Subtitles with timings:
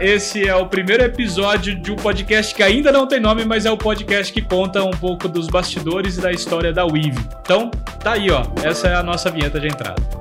[0.00, 3.70] Esse é o primeiro episódio de um podcast que ainda não tem nome, mas é
[3.70, 7.18] o podcast que conta um pouco dos bastidores e da história da Weave.
[7.40, 7.70] Então,
[8.02, 8.42] tá aí, ó.
[8.62, 10.16] Essa é a nossa vinheta de entrada.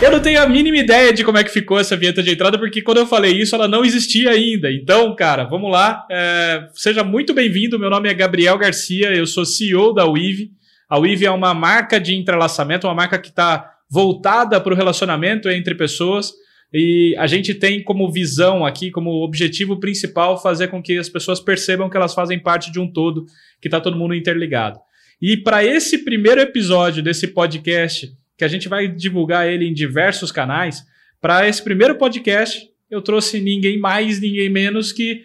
[0.00, 2.56] Eu não tenho a mínima ideia de como é que ficou essa vinheta de entrada,
[2.56, 4.72] porque quando eu falei isso, ela não existia ainda.
[4.72, 6.06] Então, cara, vamos lá.
[6.10, 7.78] É, seja muito bem-vindo.
[7.78, 10.52] Meu nome é Gabriel Garcia, eu sou CEO da Weave.
[10.88, 15.48] A Weave é uma marca de entrelaçamento, uma marca que está voltada para o relacionamento
[15.48, 16.32] entre pessoas.
[16.72, 21.40] E a gente tem como visão aqui, como objetivo principal, fazer com que as pessoas
[21.40, 23.24] percebam que elas fazem parte de um todo,
[23.60, 24.78] que está todo mundo interligado.
[25.20, 30.30] E para esse primeiro episódio desse podcast, que a gente vai divulgar ele em diversos
[30.30, 30.84] canais,
[31.20, 35.24] para esse primeiro podcast, eu trouxe ninguém mais, ninguém menos que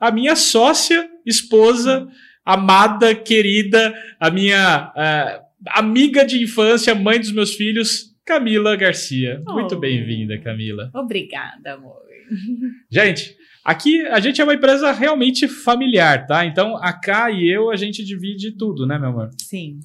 [0.00, 2.08] a minha sócia, esposa,
[2.44, 5.42] amada, querida, a minha.
[5.68, 9.42] Amiga de infância, mãe dos meus filhos, Camila Garcia.
[9.46, 9.54] Oh.
[9.54, 10.90] Muito bem-vinda, Camila.
[10.94, 12.02] Obrigada, amor.
[12.90, 16.44] Gente, aqui a gente é uma empresa realmente familiar, tá?
[16.44, 19.30] Então a K e eu a gente divide tudo, né, meu amor?
[19.42, 19.78] Sim.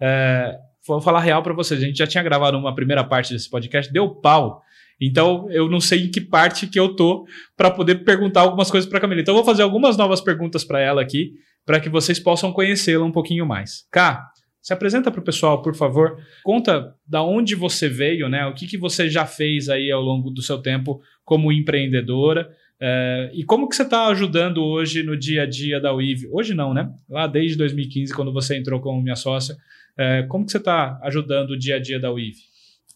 [0.00, 1.82] É, vou falar real para vocês.
[1.82, 4.62] A gente já tinha gravado uma primeira parte desse podcast, deu pau.
[5.00, 8.88] Então, eu não sei em que parte que eu tô para poder perguntar algumas coisas
[8.88, 9.20] para Camila.
[9.20, 11.32] Então, eu vou fazer algumas novas perguntas para ela aqui,
[11.66, 13.86] para que vocês possam conhecê-la um pouquinho mais.
[13.90, 14.26] Cá,
[14.66, 16.20] se apresenta para o pessoal, por favor.
[16.42, 18.44] Conta da onde você veio, né?
[18.46, 22.52] O que, que você já fez aí ao longo do seu tempo como empreendedora.
[22.80, 26.26] É, e como que você está ajudando hoje no dia a dia da WIV?
[26.32, 26.92] Hoje não, né?
[27.08, 29.56] Lá desde 2015, quando você entrou como minha sócia.
[29.96, 32.36] É, como que você está ajudando o dia a dia da WIV?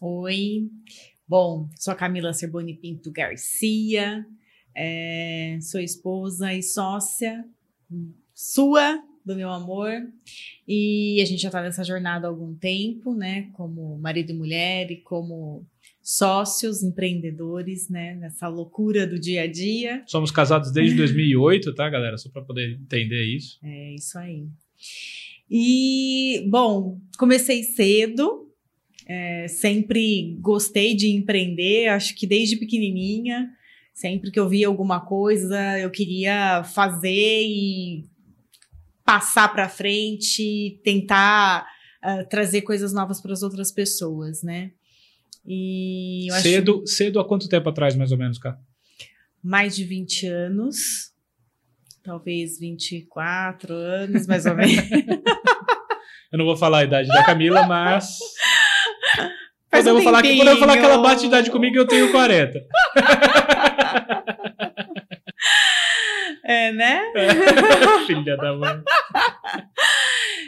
[0.01, 0.67] Oi,
[1.25, 4.25] bom, sou a Camila Cerboni Pinto Garcia,
[4.75, 7.45] é, sou esposa e sócia
[8.33, 9.91] sua do meu amor.
[10.67, 13.49] E a gente já está nessa jornada há algum tempo, né?
[13.53, 15.65] Como marido e mulher e como
[16.01, 18.15] sócios, empreendedores, né?
[18.15, 20.03] Nessa loucura do dia a dia.
[20.07, 22.17] Somos casados desde 2008, tá, galera?
[22.17, 23.59] Só para poder entender isso.
[23.63, 24.47] É isso aí.
[25.49, 28.49] E, bom, comecei cedo,
[29.05, 33.49] é, sempre gostei de empreender, acho que desde pequenininha.
[33.93, 38.05] Sempre que eu via alguma coisa, eu queria fazer e
[39.11, 41.67] passar para frente, tentar
[42.01, 44.71] uh, trazer coisas novas para as outras pessoas, né?
[45.45, 46.95] E cedo, acho...
[46.95, 48.57] cedo há quanto tempo atrás, mais ou menos, cá?
[49.43, 51.11] Mais de 20 anos.
[52.01, 54.75] Talvez 24 anos, mais ou menos.
[56.31, 58.17] eu não vou falar a idade da Camila, mas.
[59.69, 62.11] Quando, um eu falar que, quando eu falar que ela bate idade comigo, eu tenho
[62.11, 62.61] 40.
[66.43, 67.01] É, né?
[68.05, 68.83] Filha da mãe.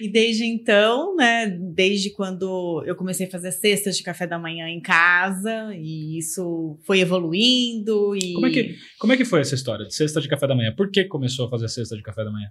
[0.03, 4.67] E desde então, né, desde quando eu comecei a fazer cestas de café da manhã
[4.67, 8.33] em casa, e isso foi evoluindo e...
[8.33, 10.75] Como é que, como é que foi essa história de cesta de café da manhã?
[10.75, 12.49] Por que começou a fazer cesta de café da manhã?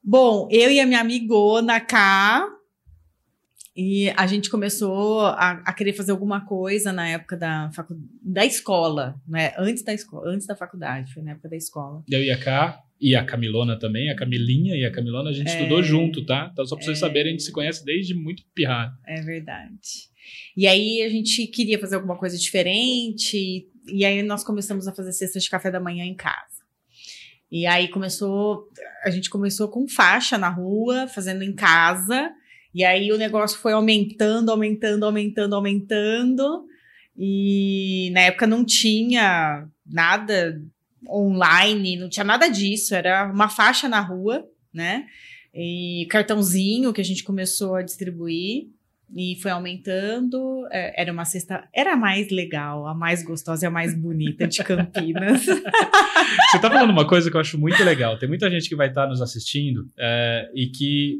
[0.00, 2.48] Bom, eu e a minha amigona cá,
[3.74, 7.96] e a gente começou a, a, querer fazer alguma coisa na época da, facu...
[8.22, 9.54] da escola, né?
[9.58, 12.04] Antes da escola, antes da faculdade, foi na época da escola.
[12.08, 15.56] Eu ia cá, e a Camilona também, a Camilinha e a Camilona, a gente é,
[15.56, 16.48] estudou junto, tá?
[16.52, 18.96] Então, só pra vocês é, saberem, a gente se conhece desde muito pirrado.
[19.06, 20.08] É verdade.
[20.56, 25.12] E aí a gente queria fazer alguma coisa diferente, e aí nós começamos a fazer
[25.12, 26.64] cestas de café da manhã em casa.
[27.50, 28.68] E aí começou,
[29.04, 32.32] a gente começou com faixa na rua, fazendo em casa,
[32.74, 36.66] e aí o negócio foi aumentando, aumentando, aumentando, aumentando.
[37.16, 40.60] E na época não tinha nada
[41.08, 45.06] online, não tinha nada disso, era uma faixa na rua, né?
[45.54, 48.68] E cartãozinho que a gente começou a distribuir
[49.14, 50.66] e foi aumentando.
[50.70, 54.46] É, era uma cesta, era a mais legal, a mais gostosa e a mais bonita
[54.46, 55.46] de Campinas.
[56.50, 58.18] Você tá falando uma coisa que eu acho muito legal.
[58.18, 61.18] Tem muita gente que vai estar tá nos assistindo é, e que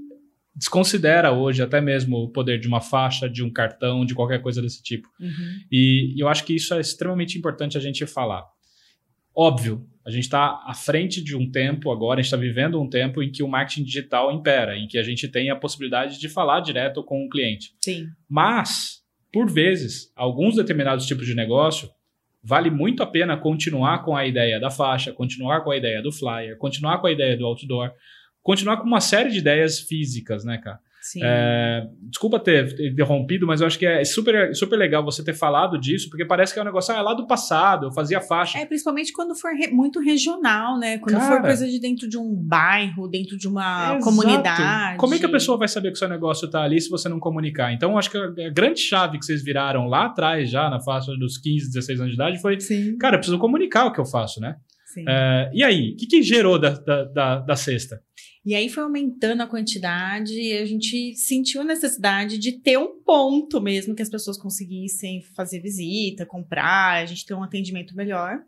[0.54, 4.62] desconsidera hoje até mesmo o poder de uma faixa, de um cartão, de qualquer coisa
[4.62, 5.08] desse tipo.
[5.20, 5.60] Uhum.
[5.70, 8.42] E, e eu acho que isso é extremamente importante a gente falar.
[9.36, 12.88] Óbvio, a gente está à frente de um tempo agora, a gente está vivendo um
[12.88, 16.28] tempo em que o marketing digital impera, em que a gente tem a possibilidade de
[16.28, 17.74] falar direto com o cliente.
[17.80, 18.08] Sim.
[18.28, 19.02] Mas,
[19.32, 21.90] por vezes, alguns determinados tipos de negócio
[22.42, 26.12] vale muito a pena continuar com a ideia da faixa, continuar com a ideia do
[26.12, 27.90] flyer, continuar com a ideia do outdoor,
[28.42, 30.78] continuar com uma série de ideias físicas, né, cara?
[31.06, 31.20] Sim.
[31.22, 35.78] É, desculpa ter interrompido, mas eu acho que é super, super legal você ter falado
[35.78, 38.58] disso, porque parece que é um negócio ah, é lá do passado, eu fazia faixa.
[38.58, 40.98] É, principalmente quando for re- muito regional, né?
[40.98, 41.36] Quando Cara.
[41.36, 44.96] for coisa de dentro de um bairro, dentro de uma comunidade.
[44.98, 47.08] Como é que a pessoa vai saber que o seu negócio tá ali se você
[47.08, 47.72] não comunicar?
[47.72, 50.80] Então, eu acho que a a grande chave que vocês viraram lá atrás, já na
[50.80, 54.00] faixa dos 15, 16 anos de idade, foi: Sim, cara, eu preciso comunicar o que
[54.00, 54.56] eu faço, né?
[55.08, 58.00] É, e aí, o que, que gerou da, da, da, da cesta?
[58.46, 63.02] E aí foi aumentando a quantidade e a gente sentiu a necessidade de ter um
[63.02, 68.38] ponto mesmo que as pessoas conseguissem fazer visita, comprar, a gente ter um atendimento melhor.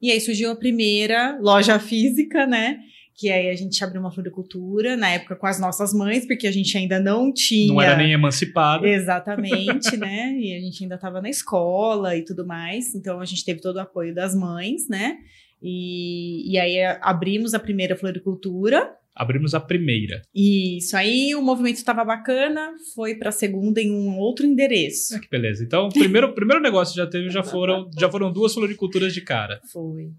[0.00, 2.78] E aí surgiu a primeira loja física, né?
[3.14, 6.52] Que aí a gente abriu uma floricultura, na época com as nossas mães, porque a
[6.52, 7.68] gente ainda não tinha.
[7.72, 8.88] Não era nem emancipada.
[8.88, 10.34] Exatamente, né?
[10.38, 13.76] E a gente ainda estava na escola e tudo mais, então a gente teve todo
[13.76, 15.18] o apoio das mães, né?
[15.66, 18.94] E, e aí a- abrimos a primeira floricultura.
[19.16, 20.20] Abrimos a primeira.
[20.34, 25.14] E isso aí, o movimento estava bacana, foi para a segunda em um outro endereço.
[25.16, 25.62] Ah, que beleza.
[25.64, 29.20] Então, o primeiro, primeiro negócio que já teve já foram, já foram duas floriculturas de
[29.22, 29.60] cara.
[29.72, 30.10] Foi.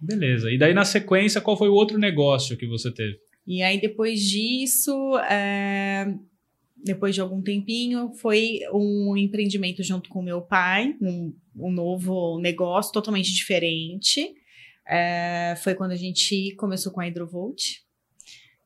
[0.00, 0.50] Beleza.
[0.50, 3.18] E daí, na sequência, qual foi o outro negócio que você teve?
[3.46, 6.14] E aí, depois disso, é,
[6.84, 12.92] depois de algum tempinho, foi um empreendimento junto com meu pai, um, um novo negócio
[12.92, 14.32] totalmente diferente.
[14.88, 17.62] É, foi quando a gente começou com a Hidrovolt,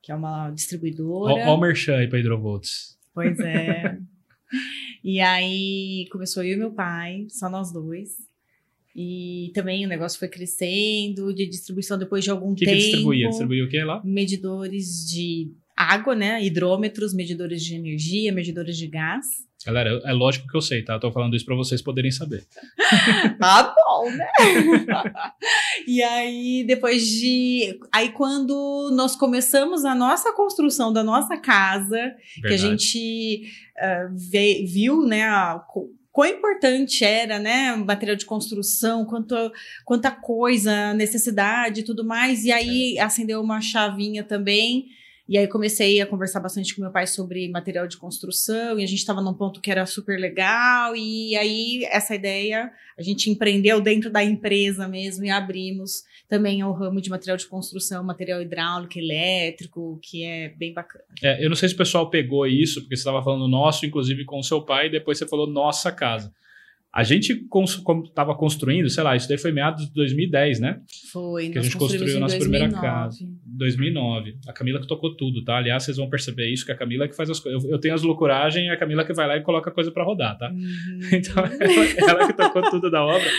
[0.01, 1.49] que é uma distribuidora.
[1.49, 2.97] Ó o merchan aí pra Hidrovolts.
[3.13, 3.99] Pois é.
[5.03, 8.11] e aí começou eu e meu pai, só nós dois.
[8.95, 12.77] E também o negócio foi crescendo, de distribuição depois de algum O que, tempo.
[12.77, 13.29] que distribuía?
[13.29, 14.03] Distribuía o que lá?
[14.05, 16.45] Medidores de água, né?
[16.45, 19.27] Hidrômetros, medidores de energia, medidores de gás.
[19.65, 20.95] Galera, é lógico que eu sei, tá?
[20.95, 22.45] Eu tô falando isso pra vocês poderem saber.
[23.39, 24.29] Tá bom, né?
[25.87, 27.79] e aí, depois de.
[27.93, 32.63] Aí, quando nós começamos a nossa construção da nossa casa, que a Verdade.
[32.63, 33.43] gente
[33.79, 35.61] ah, vê- viu, né, a,
[36.13, 39.35] quão importante era, né, o material de construção, quanto,
[39.85, 44.87] quanta coisa, necessidade e tudo mais, e aí acendeu uma chavinha também,
[45.29, 48.87] e aí comecei a conversar bastante com meu pai sobre material de construção, e a
[48.87, 53.81] gente estava num ponto que era super legal, e aí essa ideia a gente empreendeu
[53.81, 58.99] dentro da empresa mesmo e abrimos também o ramo de material de construção, material hidráulico,
[58.99, 61.05] elétrico, que é bem bacana.
[61.23, 64.25] É, eu não sei se o pessoal pegou isso, porque você estava falando nosso, inclusive
[64.25, 66.33] com o seu pai, e depois você falou nossa casa.
[66.95, 67.47] A gente
[68.05, 70.79] estava construindo, sei lá, isso daí foi meados de 2010, né?
[71.11, 72.87] Foi, Que a gente construiu a nossa primeira 2009.
[72.87, 73.25] casa.
[73.47, 74.37] 2009.
[74.47, 75.57] A Camila que tocou tudo, tá?
[75.57, 77.65] Aliás, vocês vão perceber isso, que a Camila que faz as coisas.
[77.65, 79.91] Eu, eu tenho as loucuragens e a Camila que vai lá e coloca a coisa
[79.91, 80.51] para rodar, tá?
[80.51, 81.01] Uhum.
[81.13, 83.31] Então, ela, ela que tocou tudo da obra.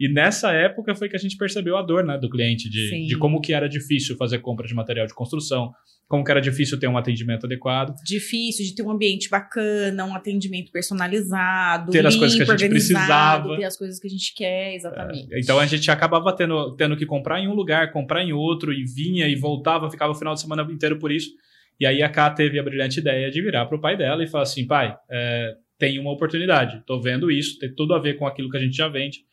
[0.00, 3.06] E nessa época foi que a gente percebeu a dor né, do cliente, de, Sim.
[3.06, 5.72] de como que era difícil fazer compra de material de construção,
[6.08, 7.94] como que era difícil ter um atendimento adequado.
[8.04, 12.68] Difícil de ter um ambiente bacana, um atendimento personalizado, Ter as coisas que a gente
[12.68, 13.56] precisava.
[13.56, 15.28] ter as coisas que a gente quer, exatamente.
[15.32, 18.84] Então a gente acabava tendo, tendo que comprar em um lugar, comprar em outro, e
[18.84, 21.30] vinha e voltava, ficava o final de semana inteiro por isso.
[21.78, 24.44] E aí a Ká teve a brilhante ideia de virar pro pai dela e falar
[24.44, 28.48] assim: pai, é, tem uma oportunidade, tô vendo isso, tem tudo a ver com aquilo
[28.48, 29.24] que a gente já vende.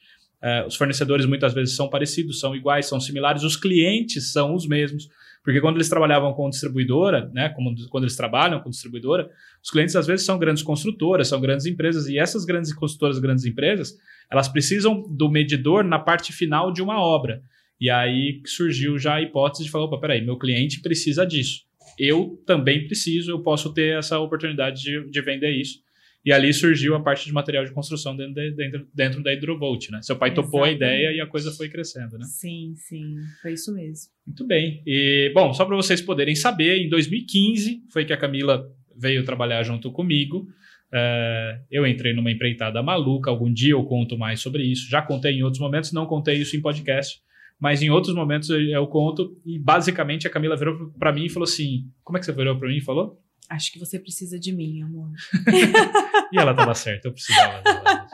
[0.41, 4.67] É, os fornecedores muitas vezes são parecidos, são iguais, são similares, os clientes são os
[4.67, 5.07] mesmos.
[5.43, 9.29] Porque quando eles trabalhavam com distribuidora, né, como, quando eles trabalham com distribuidora,
[9.61, 13.43] os clientes às vezes são grandes construtoras, são grandes empresas, e essas grandes construtoras, grandes
[13.43, 13.97] empresas,
[14.31, 17.41] elas precisam do medidor na parte final de uma obra.
[17.79, 21.65] E aí surgiu já a hipótese de falar: opa, peraí, meu cliente precisa disso.
[21.99, 25.79] Eu também preciso, eu posso ter essa oportunidade de, de vender isso.
[26.25, 29.89] E ali surgiu a parte de material de construção dentro, de- dentro, dentro da Hidrovolt,
[29.89, 30.01] né?
[30.01, 30.95] Seu pai topou a Exatamente.
[31.01, 32.25] ideia e a coisa foi crescendo, né?
[32.25, 34.09] Sim, sim, foi isso mesmo.
[34.25, 34.81] Muito bem.
[34.87, 38.65] E, bom, só para vocês poderem saber, em 2015 foi que a Camila
[38.97, 40.47] veio trabalhar junto comigo.
[40.93, 43.29] É, eu entrei numa empreitada maluca.
[43.29, 44.89] Algum dia eu conto mais sobre isso.
[44.89, 47.19] Já contei em outros momentos, não contei isso em podcast,
[47.59, 49.35] mas em outros momentos eu, eu conto.
[49.45, 52.57] E basicamente a Camila virou para mim e falou assim: Como é que você virou
[52.57, 53.19] para mim e falou?
[53.49, 55.09] Acho que você precisa de mim, amor.
[56.33, 58.07] E ela estava certa, eu precisava dela.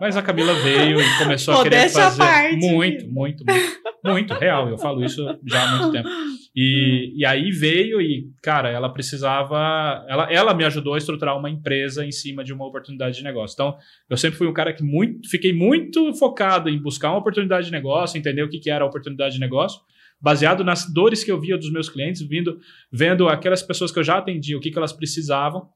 [0.00, 4.68] Mas a Camila veio e começou a querer fazer parte, muito, muito, muito, muito real.
[4.68, 6.08] Eu falo isso já há muito tempo.
[6.56, 10.04] E, e aí veio e, cara, ela precisava.
[10.08, 13.54] Ela, ela me ajudou a estruturar uma empresa em cima de uma oportunidade de negócio.
[13.54, 13.76] Então,
[14.08, 17.72] eu sempre fui um cara que muito, fiquei muito focado em buscar uma oportunidade de
[17.72, 19.80] negócio, entender o que, que era a oportunidade de negócio,
[20.20, 22.58] baseado nas dores que eu via dos meus clientes, vindo,
[22.92, 25.68] vendo aquelas pessoas que eu já atendia, o que, que elas precisavam.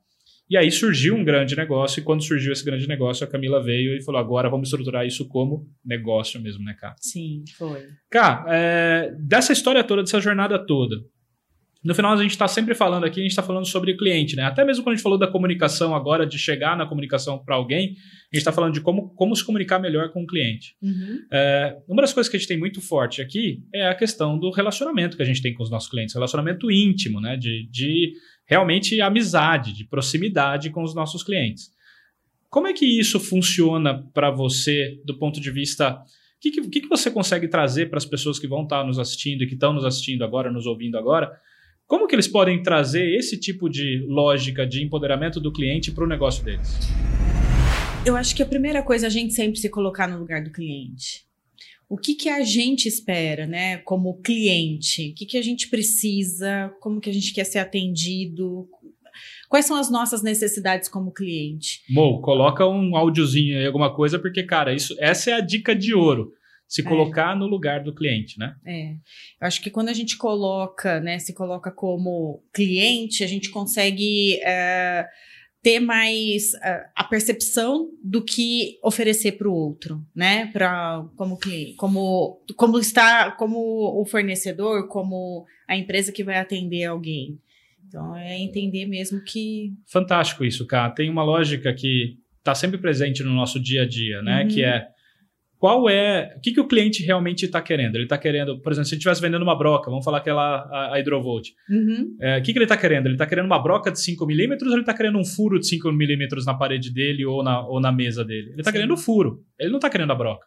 [0.50, 3.97] E aí surgiu um grande negócio, e quando surgiu esse grande negócio, a Camila veio
[3.97, 6.95] e falou: agora vamos estruturar isso como negócio mesmo, né, cara?
[6.99, 7.87] Sim, foi.
[8.11, 10.97] Cá, é, dessa história toda, dessa jornada toda,
[11.85, 14.35] no final a gente está sempre falando aqui, a gente está falando sobre o cliente,
[14.35, 14.43] né?
[14.43, 17.90] Até mesmo quando a gente falou da comunicação agora, de chegar na comunicação para alguém,
[17.90, 20.75] a gente está falando de como, como se comunicar melhor com o cliente.
[20.83, 21.21] Uhum.
[21.33, 24.50] É, uma das coisas que a gente tem muito forte aqui é a questão do
[24.50, 27.37] relacionamento que a gente tem com os nossos clientes, relacionamento íntimo, né?
[27.37, 28.12] De, de
[28.49, 31.71] realmente amizade, de proximidade com os nossos clientes.
[32.49, 35.93] Como é que isso funciona para você do ponto de vista.
[35.93, 38.99] O que, que, que, você consegue trazer para as pessoas que vão estar tá nos
[38.99, 41.31] assistindo e que estão nos assistindo agora, nos ouvindo agora,
[41.87, 46.09] como que eles podem trazer esse tipo de lógica de empoderamento do cliente para o
[46.09, 46.78] negócio deles?
[48.07, 50.50] Eu acho que a primeira coisa é a gente sempre se colocar no lugar do
[50.50, 51.27] cliente.
[51.88, 55.11] O que, que a gente espera, né, como cliente?
[55.11, 56.71] O que, que a gente precisa?
[56.80, 58.68] Como que a gente quer ser atendido?
[59.49, 61.80] Quais são as nossas necessidades como cliente?
[61.88, 65.95] Mo, coloca um áudiozinho aí, alguma coisa, porque, cara, isso, essa é a dica de
[65.95, 66.33] ouro
[66.68, 66.85] se é.
[66.85, 67.38] colocar é.
[67.38, 68.54] no lugar do cliente, né?
[68.66, 68.92] É.
[69.40, 74.38] Eu acho que quando a gente coloca, né, se coloca como cliente, a gente consegue
[74.45, 75.07] é,
[75.62, 80.47] ter mais é, a percepção do que oferecer para o outro, né?
[80.53, 83.59] Para como cliente, como como está, como
[84.00, 87.38] o fornecedor, como a empresa que vai atender alguém.
[87.87, 90.91] Então é entender mesmo que fantástico isso, cara.
[90.91, 94.43] Tem uma lógica que está sempre presente no nosso dia a dia, né?
[94.43, 94.49] Uhum.
[94.49, 94.88] Que é
[95.59, 97.97] qual é, o que, que o cliente realmente está querendo?
[97.97, 100.95] Ele está querendo, por exemplo, se ele estivesse vendendo uma broca, vamos falar aquela a,
[100.95, 101.49] a Hydrovolt.
[101.69, 102.17] Uhum.
[102.21, 103.07] É, o que, que ele está querendo?
[103.07, 105.67] Ele está querendo uma broca de 5 milímetros ou ele está querendo um furo de
[105.67, 108.50] 5 milímetros na parede dele ou na, ou na mesa dele?
[108.50, 110.47] Ele está querendo o furo, ele não está querendo a broca.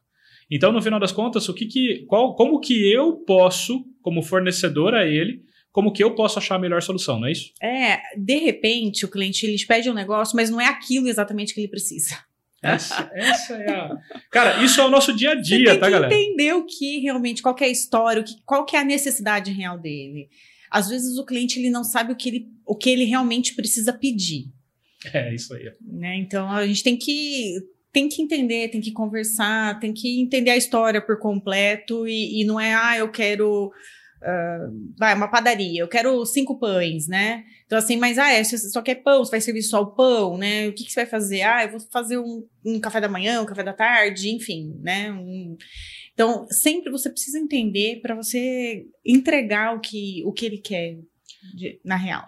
[0.50, 4.94] Então, no final das contas, o que que, qual, como que eu posso, como fornecedor
[4.94, 5.42] a ele,
[5.72, 7.52] como que eu posso achar a melhor solução, não é isso?
[7.62, 11.62] É, de repente, o cliente ele pede um negócio, mas não é aquilo exatamente que
[11.62, 12.18] ele precisa.
[12.62, 13.98] Essa, essa é a.
[14.30, 16.14] Cara, isso é o nosso dia a dia, tá, galera?
[16.14, 18.86] Entender o que realmente, qual que é a história, o que, qual que é a
[18.86, 20.30] necessidade real dele.
[20.70, 23.92] Às vezes o cliente ele não sabe o que ele, o que ele realmente precisa
[23.92, 24.46] pedir.
[25.12, 25.72] É, isso aí.
[25.82, 26.18] Né?
[26.18, 27.58] Então a gente tem que
[27.92, 32.46] tem que entender, tem que conversar, tem que entender a história por completo e, e
[32.46, 33.72] não é, ah, eu quero
[34.22, 37.44] Uh, vai, uma padaria, eu quero cinco pães, né?
[37.66, 40.38] Então, assim, mas ah, é, você só quer pão, você vai servir só o pão,
[40.38, 40.68] né?
[40.68, 41.42] O que, que você vai fazer?
[41.42, 45.12] Ah, eu vou fazer um, um café da manhã, um café da tarde, enfim, né?
[45.12, 45.58] Um...
[46.14, 51.00] Então, sempre você precisa entender para você entregar o que, o que ele quer
[51.56, 52.24] de, na real.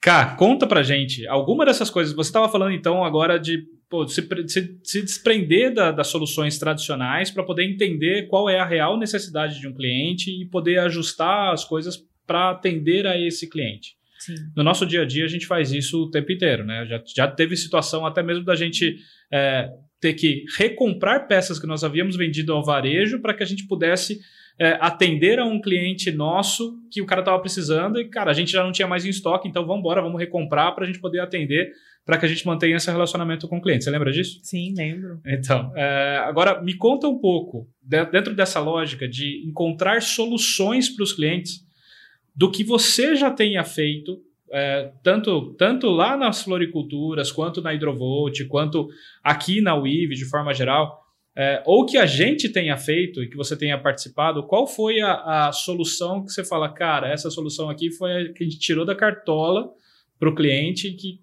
[0.00, 2.14] Cá, conta pra gente alguma dessas coisas.
[2.14, 7.30] Você estava falando então agora de pô, se, se, se, desprender da, das soluções tradicionais
[7.30, 11.62] para poder entender qual é a real necessidade de um cliente e poder ajustar as
[11.62, 13.94] coisas para atender a esse cliente.
[14.18, 14.34] Sim.
[14.56, 16.86] No nosso dia a dia, a gente faz isso o tempo inteiro, né?
[16.86, 18.96] Já, já teve situação até mesmo da gente
[19.30, 19.68] é,
[20.00, 24.20] ter que recomprar peças que nós havíamos vendido ao varejo para que a gente pudesse
[24.58, 28.52] é, atender a um cliente nosso que o cara estava precisando e, cara, a gente
[28.52, 31.20] já não tinha mais em estoque, então vamos embora, vamos recomprar para a gente poder
[31.20, 31.72] atender
[32.04, 33.84] para que a gente mantenha esse relacionamento com o cliente.
[33.84, 34.40] Você lembra disso?
[34.42, 35.20] Sim, lembro.
[35.24, 41.12] Então, é, agora me conta um pouco, dentro dessa lógica de encontrar soluções para os
[41.12, 41.64] clientes,
[42.34, 48.46] do que você já tenha feito, é, tanto, tanto lá nas floriculturas, quanto na Hidrovolt,
[48.48, 48.88] quanto
[49.22, 51.00] aqui na UIV, de forma geral,
[51.34, 55.46] é, ou que a gente tenha feito e que você tenha participado, qual foi a,
[55.48, 58.84] a solução que você fala, cara, essa solução aqui foi a que a gente tirou
[58.84, 59.70] da cartola
[60.18, 61.20] para o cliente que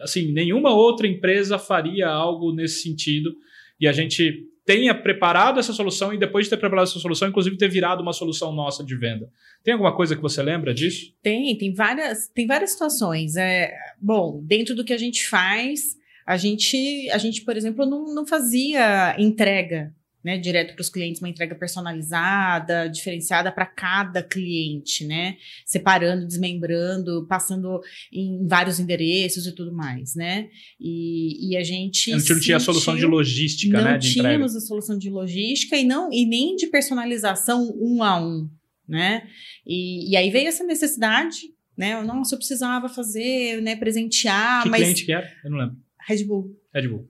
[0.00, 3.34] assim, nenhuma outra empresa faria algo nesse sentido
[3.80, 7.56] e a gente tenha preparado essa solução e depois de ter preparado essa solução, inclusive
[7.56, 9.30] ter virado uma solução nossa de venda.
[9.64, 11.14] Tem alguma coisa que você lembra disso?
[11.22, 13.36] Tem, tem várias, tem várias situações.
[13.36, 15.96] É, bom, dentro do que a gente faz,
[16.26, 19.94] a gente, a gente por exemplo, não, não fazia entrega
[20.28, 27.26] né, direto para os clientes, uma entrega personalizada, diferenciada para cada cliente, né, separando, desmembrando,
[27.26, 27.80] passando
[28.12, 32.12] em vários endereços e tudo mais, né, e, e a gente...
[32.12, 34.28] A gente não tinha a solução de logística, né, de entrega.
[34.28, 38.50] Não tínhamos a solução de logística e, não, e nem de personalização um a um,
[38.86, 39.26] né,
[39.66, 41.38] e, e aí veio essa necessidade,
[41.74, 44.82] né, nossa, eu precisava fazer, né, presentear, que mas...
[44.82, 45.26] cliente que era?
[45.42, 45.76] Eu não lembro.
[46.06, 46.54] Red Bull.
[46.74, 47.08] Red Bull.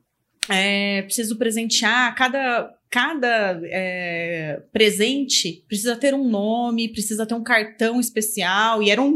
[0.48, 8.00] É, preciso presentear cada cada é, presente precisa ter um nome, precisa ter um cartão
[8.00, 9.14] especial, e eram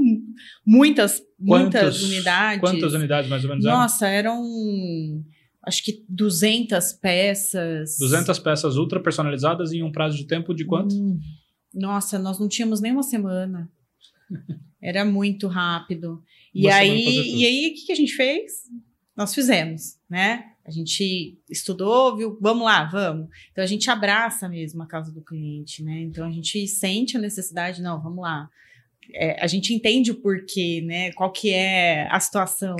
[0.65, 2.61] muitas, muitas Quantos, unidades.
[2.61, 4.43] Quantas unidades mais ou menos Nossa, eram
[5.65, 7.97] acho que 200 peças.
[7.99, 10.95] 200 peças ultra personalizadas em um prazo de tempo de quanto?
[10.95, 11.21] Hum,
[11.73, 13.71] nossa, nós não tínhamos nem uma semana.
[14.81, 16.23] Era muito rápido.
[16.55, 18.53] E aí, e aí, o que, que a gente fez?
[19.17, 20.52] Nós fizemos, né?
[20.65, 22.39] A gente estudou, viu?
[22.41, 23.29] Vamos lá, vamos.
[23.51, 26.01] Então a gente abraça mesmo a causa do cliente, né?
[26.03, 28.49] Então a gente sente a necessidade, não, vamos lá.
[29.15, 31.13] é, a gente entende o porquê, né?
[31.13, 32.77] Qual que é a situação.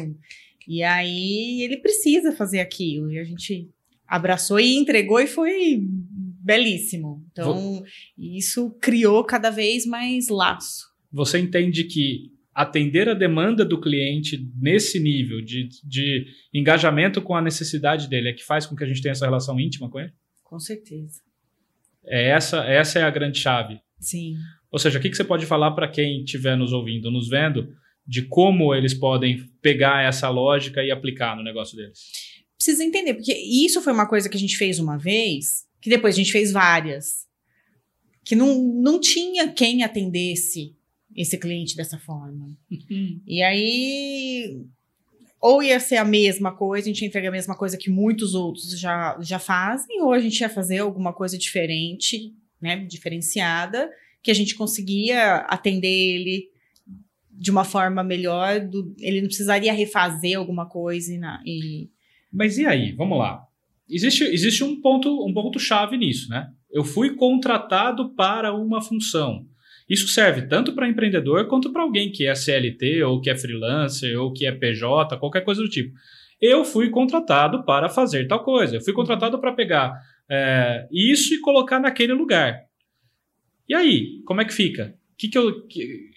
[0.67, 3.11] E aí ele precisa fazer aquilo.
[3.11, 3.69] E a gente
[4.07, 7.25] abraçou e entregou e foi belíssimo.
[7.33, 7.85] Então, Vou...
[8.17, 10.93] isso criou cada vez mais laço.
[11.11, 17.43] Você entende que atender a demanda do cliente nesse nível de, de engajamento com a
[17.43, 20.13] necessidade dele é que faz com que a gente tenha essa relação íntima com ele?
[20.43, 21.21] Com certeza.
[22.05, 23.81] É essa, essa é a grande chave.
[23.99, 24.35] Sim.
[24.71, 27.75] Ou seja, o que, que você pode falar para quem estiver nos ouvindo, nos vendo,
[28.07, 32.01] de como eles podem pegar essa lógica e aplicar no negócio deles?
[32.57, 36.15] Precisa entender, porque isso foi uma coisa que a gente fez uma vez, que depois
[36.15, 37.27] a gente fez várias,
[38.25, 40.77] que não, não tinha quem atendesse
[41.17, 42.51] esse cliente dessa forma.
[42.71, 43.21] Uhum.
[43.27, 44.65] E aí,
[45.41, 48.79] ou ia ser a mesma coisa, a gente entrega a mesma coisa que muitos outros
[48.79, 53.91] já, já fazem, ou a gente ia fazer alguma coisa diferente, né, diferenciada,
[54.23, 56.49] que a gente conseguia atender ele
[57.31, 61.91] de uma forma melhor, do, ele não precisaria refazer alguma coisa e, na, e...
[62.33, 63.45] Mas e aí, vamos lá.
[63.91, 66.51] Existe, existe um ponto um ponto chave nisso, né?
[66.71, 69.45] Eu fui contratado para uma função.
[69.89, 74.21] Isso serve tanto para empreendedor quanto para alguém que é CLT ou que é freelancer
[74.21, 75.95] ou que é PJ, qualquer coisa do tipo.
[76.41, 78.77] Eu fui contratado para fazer tal coisa.
[78.77, 82.65] Eu fui contratado para pegar é, isso e colocar naquele lugar.
[83.69, 84.95] E aí, como é que fica?
[85.17, 86.11] Que que eu, que,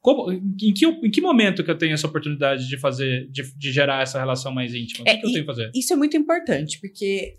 [0.00, 3.72] como, em, que, em que momento que eu tenho essa oportunidade de fazer, de, de
[3.72, 5.04] gerar essa relação mais íntima?
[5.04, 5.70] O é, que, que eu tenho que fazer?
[5.74, 7.36] Isso é muito importante, porque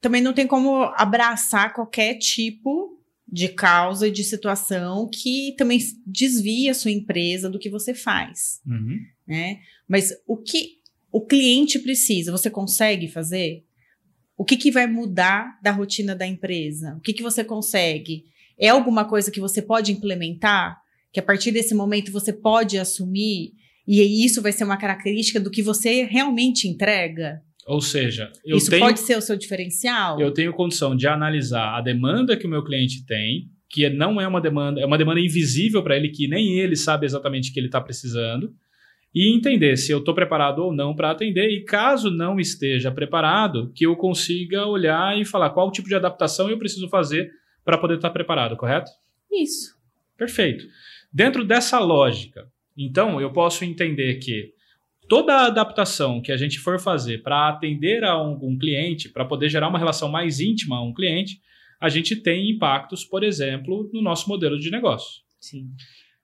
[0.00, 2.97] também não tem como abraçar qualquer tipo
[3.30, 8.60] de causa e de situação que também desvia a sua empresa do que você faz,
[8.66, 8.98] uhum.
[9.26, 9.60] né?
[9.86, 10.78] Mas o que
[11.12, 13.64] o cliente precisa, você consegue fazer?
[14.36, 16.94] O que, que vai mudar da rotina da empresa?
[16.96, 18.24] O que, que você consegue?
[18.58, 20.80] É alguma coisa que você pode implementar?
[21.12, 23.52] Que a partir desse momento você pode assumir?
[23.86, 27.42] E isso vai ser uma característica do que você realmente entrega?
[27.68, 30.18] Ou seja, isso tenho, pode ser o seu diferencial?
[30.18, 34.26] Eu tenho condição de analisar a demanda que o meu cliente tem, que não é
[34.26, 37.60] uma demanda, é uma demanda invisível para ele, que nem ele sabe exatamente o que
[37.60, 38.54] ele está precisando,
[39.14, 43.70] e entender se eu estou preparado ou não para atender, e caso não esteja preparado,
[43.74, 47.30] que eu consiga olhar e falar qual tipo de adaptação eu preciso fazer
[47.62, 48.90] para poder estar tá preparado, correto?
[49.30, 49.76] Isso.
[50.16, 50.64] Perfeito.
[51.12, 54.56] Dentro dessa lógica, então eu posso entender que
[55.08, 59.24] toda a adaptação que a gente for fazer para atender a um, um cliente, para
[59.24, 61.40] poder gerar uma relação mais íntima a um cliente,
[61.80, 65.22] a gente tem impactos, por exemplo, no nosso modelo de negócio.
[65.40, 65.68] Sim.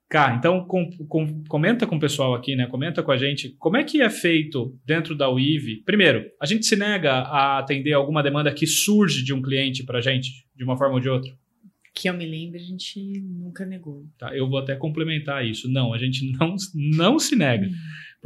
[0.07, 2.67] Cá, então com, com, comenta com o pessoal aqui, né?
[2.67, 5.81] Comenta com a gente como é que é feito dentro da UIV.
[5.83, 9.97] Primeiro, a gente se nega a atender alguma demanda que surge de um cliente para
[9.97, 11.31] a gente, de uma forma ou de outra?
[11.93, 14.05] Que eu me lembro, a gente nunca negou.
[14.17, 15.71] Tá, eu vou até complementar isso.
[15.71, 17.65] Não, a gente não, não se nega.
[17.65, 17.71] Hum.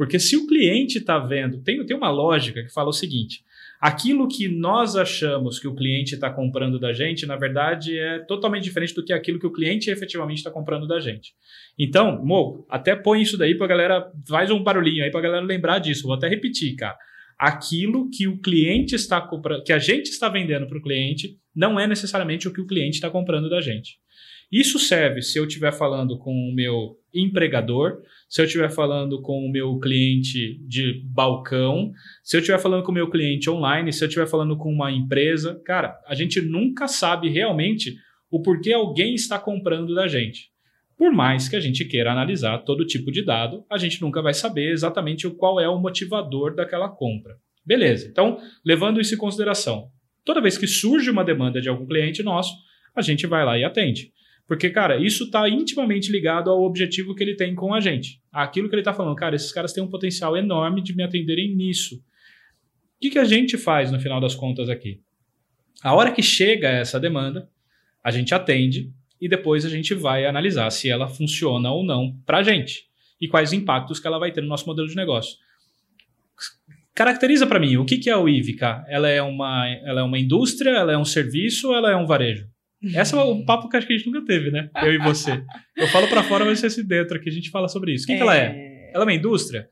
[0.00, 3.44] Porque se o cliente está vendo, tem, tem uma lógica que fala o seguinte:
[3.78, 8.64] aquilo que nós achamos que o cliente está comprando da gente, na verdade, é totalmente
[8.64, 11.34] diferente do que aquilo que o cliente efetivamente está comprando da gente.
[11.78, 15.22] Então, Mo, até põe isso daí para a galera, faz um barulhinho aí para a
[15.22, 16.04] galera lembrar disso.
[16.04, 16.96] Vou até repetir, cara.
[17.38, 21.78] Aquilo que o cliente está comprando, que a gente está vendendo para o cliente, não
[21.78, 23.98] é necessariamente o que o cliente está comprando da gente.
[24.50, 29.44] Isso serve se eu estiver falando com o meu empregador, se eu estiver falando com
[29.44, 31.92] o meu cliente de balcão,
[32.22, 34.90] se eu estiver falando com o meu cliente online, se eu estiver falando com uma
[34.90, 37.96] empresa, cara, a gente nunca sabe realmente
[38.30, 40.50] o porquê alguém está comprando da gente.
[40.96, 44.34] Por mais que a gente queira analisar todo tipo de dado, a gente nunca vai
[44.34, 47.36] saber exatamente qual é o motivador daquela compra.
[47.64, 48.06] Beleza.
[48.06, 49.88] Então, levando isso em consideração,
[50.24, 52.54] toda vez que surge uma demanda de algum cliente nosso,
[52.94, 54.12] a gente vai lá e atende.
[54.50, 58.20] Porque, cara, isso está intimamente ligado ao objetivo que ele tem com a gente.
[58.32, 61.54] Aquilo que ele está falando, cara, esses caras têm um potencial enorme de me atenderem
[61.54, 61.94] nisso.
[61.94, 61.98] O
[63.00, 65.02] que, que a gente faz no final das contas aqui?
[65.84, 67.48] A hora que chega essa demanda,
[68.02, 72.38] a gente atende e depois a gente vai analisar se ela funciona ou não para
[72.38, 72.86] a gente
[73.20, 75.36] e quais impactos que ela vai ter no nosso modelo de negócio.
[76.92, 78.84] Caracteriza para mim, o que, que é o IVCA?
[78.88, 82.48] Ela é, uma, ela é uma indústria, ela é um serviço ela é um varejo?
[82.82, 84.70] Esse é o papo que acho que a gente nunca teve, né?
[84.76, 85.44] Eu e você.
[85.76, 88.04] Eu falo para fora, mas você dentro aqui, a gente fala sobre isso.
[88.04, 88.16] O que, é...
[88.16, 88.90] que ela é?
[88.94, 89.68] Ela é uma indústria?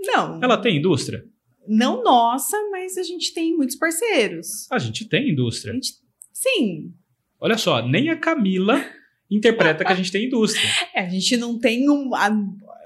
[0.00, 0.42] Não.
[0.42, 1.24] Ela tem indústria?
[1.68, 4.70] Não nossa, mas a gente tem muitos parceiros.
[4.72, 5.72] A gente tem indústria.
[5.72, 5.92] A gente...
[6.32, 6.92] Sim.
[7.38, 8.84] Olha só, nem a Camila
[9.30, 10.68] interpreta que a gente tem indústria.
[10.92, 12.28] É, a gente não tem um, a,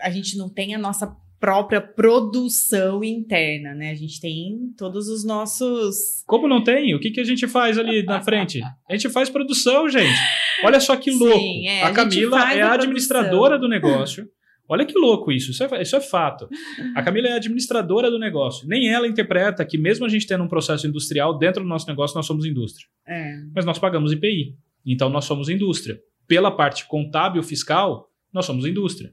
[0.03, 3.91] a gente não tem a nossa própria produção interna, né?
[3.91, 6.25] A gente tem todos os nossos.
[6.27, 6.95] Como não tem?
[6.95, 8.63] O que, que a gente faz ali na frente?
[8.89, 10.19] A gente faz produção, gente.
[10.65, 11.39] Olha só que louco.
[11.39, 14.27] Sim, é, a, a Camila é a administradora do negócio.
[14.67, 16.49] Olha que louco isso, isso é, isso é fato.
[16.97, 18.67] A Camila é administradora do negócio.
[18.67, 22.17] Nem ela interpreta que, mesmo a gente tendo um processo industrial, dentro do nosso negócio
[22.17, 22.87] nós somos indústria.
[23.07, 23.35] É.
[23.55, 24.57] Mas nós pagamos IPI.
[24.87, 26.01] Então nós somos indústria.
[26.27, 29.13] Pela parte contábil fiscal, nós somos indústria.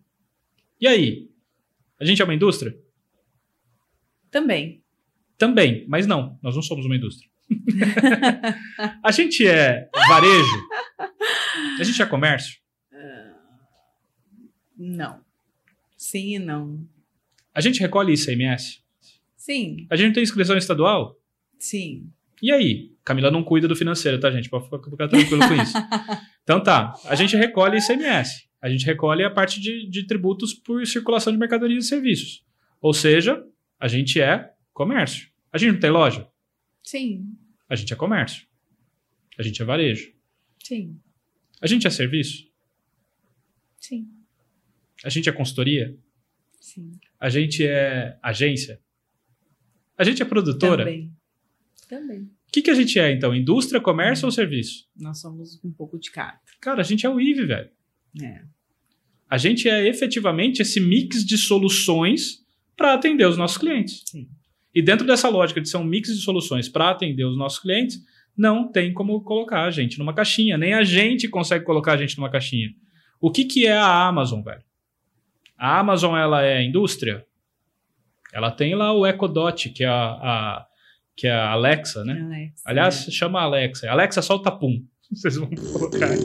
[0.80, 1.31] E aí?
[2.02, 2.76] A gente é uma indústria?
[4.32, 4.84] Também.
[5.38, 7.30] Também, mas não, nós não somos uma indústria.
[9.06, 10.68] a gente é varejo?
[11.80, 12.60] A gente é comércio?
[14.76, 15.22] Não.
[15.96, 16.84] Sim e não.
[17.54, 18.82] A gente recolhe ICMS?
[19.38, 19.86] Sim.
[19.88, 21.20] A gente tem inscrição estadual?
[21.60, 22.10] Sim.
[22.42, 22.92] E aí?
[23.04, 24.50] Camila não cuida do financeiro, tá, gente?
[24.50, 25.78] Pode ficar tranquilo com isso.
[26.44, 28.50] Então tá, a gente recolhe ICMS.
[28.62, 32.46] A gente recolhe a parte de, de tributos por circulação de mercadorias e serviços.
[32.80, 33.44] Ou seja,
[33.80, 35.30] a gente é comércio.
[35.52, 36.30] A gente não tem loja?
[36.84, 37.36] Sim.
[37.68, 38.46] A gente é comércio.
[39.38, 40.14] A gente é varejo.
[40.64, 41.00] Sim.
[41.60, 42.48] A gente é serviço?
[43.78, 44.08] Sim.
[45.04, 45.98] A gente é consultoria?
[46.60, 46.92] Sim.
[47.20, 48.80] A gente é agência?
[49.98, 50.86] A gente é produtora?
[50.86, 51.12] Também.
[51.88, 52.22] Também.
[52.22, 53.34] O que, que a gente é, então?
[53.34, 54.88] Indústria, comércio ou serviço?
[54.96, 56.40] Nós somos um pouco de cada.
[56.60, 57.70] Cara, a gente é o IV, velho.
[58.20, 58.42] É.
[59.30, 62.40] A gente é efetivamente esse mix de soluções
[62.76, 64.04] para atender os nossos clientes.
[64.06, 64.28] Sim.
[64.74, 68.00] E dentro dessa lógica de ser um mix de soluções para atender os nossos clientes,
[68.36, 70.58] não tem como colocar a gente numa caixinha.
[70.58, 72.70] Nem a gente consegue colocar a gente numa caixinha.
[73.20, 74.64] O que, que é a Amazon, velho?
[75.58, 77.26] A Amazon ela é indústria?
[78.34, 80.68] Ela tem lá o Echo Dot, que é a, a
[81.16, 82.20] que é a Alexa, né?
[82.20, 83.12] Alexa, Aliás, é.
[83.12, 83.90] chama Alexa.
[83.92, 84.84] Alexa solta pum.
[85.14, 86.20] Vocês vão colocar aí.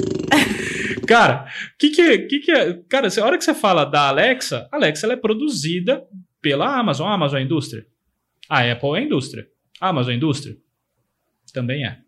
[1.07, 2.75] cara, o que que, que que é?
[2.89, 6.05] Cara, a hora que você fala da Alexa, a Alexa ela é produzida
[6.41, 7.09] pela Amazon.
[7.09, 7.87] A Amazon é indústria.
[8.49, 9.49] A Apple é indústria.
[9.81, 10.57] A Amazon é indústria?
[11.53, 11.99] Também é.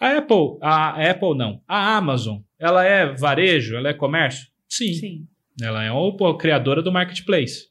[0.00, 1.62] A Apple, a Apple não.
[1.66, 3.76] A Amazon, ela é varejo?
[3.76, 4.48] Ela é comércio?
[4.68, 4.92] Sim.
[4.94, 5.28] Sim.
[5.60, 7.66] Ela é a criadora do marketplace.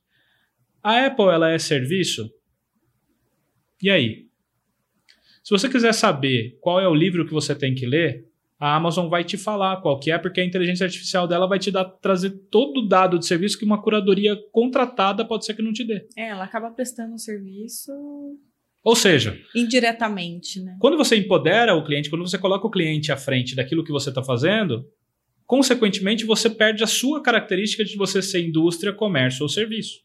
[0.84, 2.30] A Apple, ela é serviço?
[3.82, 4.27] E aí?
[5.48, 8.26] Se você quiser saber qual é o livro que você tem que ler,
[8.60, 11.72] a Amazon vai te falar qual que é, porque a inteligência artificial dela vai te
[11.72, 15.72] dar, trazer todo o dado de serviço que uma curadoria contratada pode ser que não
[15.72, 16.06] te dê.
[16.18, 17.94] É, ela acaba prestando o serviço
[18.84, 20.76] Ou seja, indiretamente, né?
[20.82, 24.10] quando você empodera o cliente, quando você coloca o cliente à frente daquilo que você
[24.10, 24.86] está fazendo,
[25.46, 30.02] consequentemente você perde a sua característica de você ser indústria, comércio ou serviço.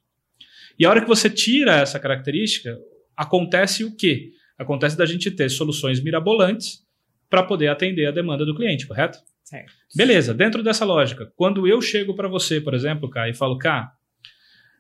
[0.79, 2.79] E a hora que você tira essa característica,
[3.17, 4.31] acontece o quê?
[4.63, 6.87] Acontece da gente ter soluções mirabolantes
[7.29, 9.19] para poder atender a demanda do cliente, correto?
[9.43, 9.73] Certo.
[9.95, 13.93] Beleza, dentro dessa lógica, quando eu chego para você, por exemplo, Cá, e falo, Cá,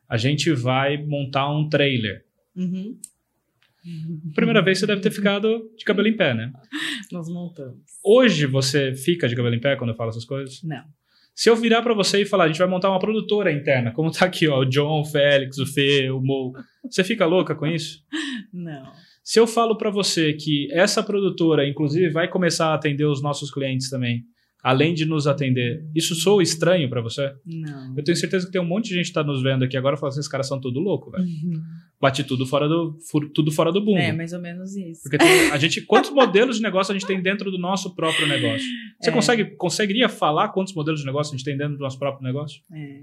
[0.09, 2.25] a gente vai montar um trailer.
[2.55, 2.99] Uhum.
[4.35, 6.53] Primeira vez você deve ter ficado de cabelo em pé, né?
[7.11, 7.81] Nós montamos.
[8.05, 10.63] Hoje você fica de cabelo em pé quando eu falo essas coisas?
[10.63, 10.85] Não.
[11.35, 14.13] Se eu virar para você e falar, a gente vai montar uma produtora interna, como
[14.13, 16.53] tá aqui, ó, o John, o Félix, o Fê, o Mo,
[16.85, 18.05] você fica louca com isso?
[18.53, 18.93] Não.
[19.23, 23.51] Se eu falo para você que essa produtora, inclusive, vai começar a atender os nossos
[23.53, 24.23] clientes também,
[24.63, 27.33] além de nos atender, isso soa estranho para você?
[27.47, 27.95] Não.
[27.97, 29.97] Eu tenho certeza que tem um monte de gente que tá nos vendo aqui agora
[29.97, 31.25] falando assim, esses caras são tudo louco, velho.
[32.01, 32.97] Bate tudo fora do,
[33.33, 33.99] tudo fora do bumbo.
[33.99, 35.03] É, mais ou menos isso.
[35.03, 38.27] Porque tem- a gente, quantos modelos de negócio a gente tem dentro do nosso próprio
[38.27, 38.67] negócio?
[39.01, 39.13] Você É.
[39.13, 42.61] consegue, conseguiria falar quantos modelos de negócio a gente tem dentro do nosso próprio negócio?
[42.73, 43.03] É,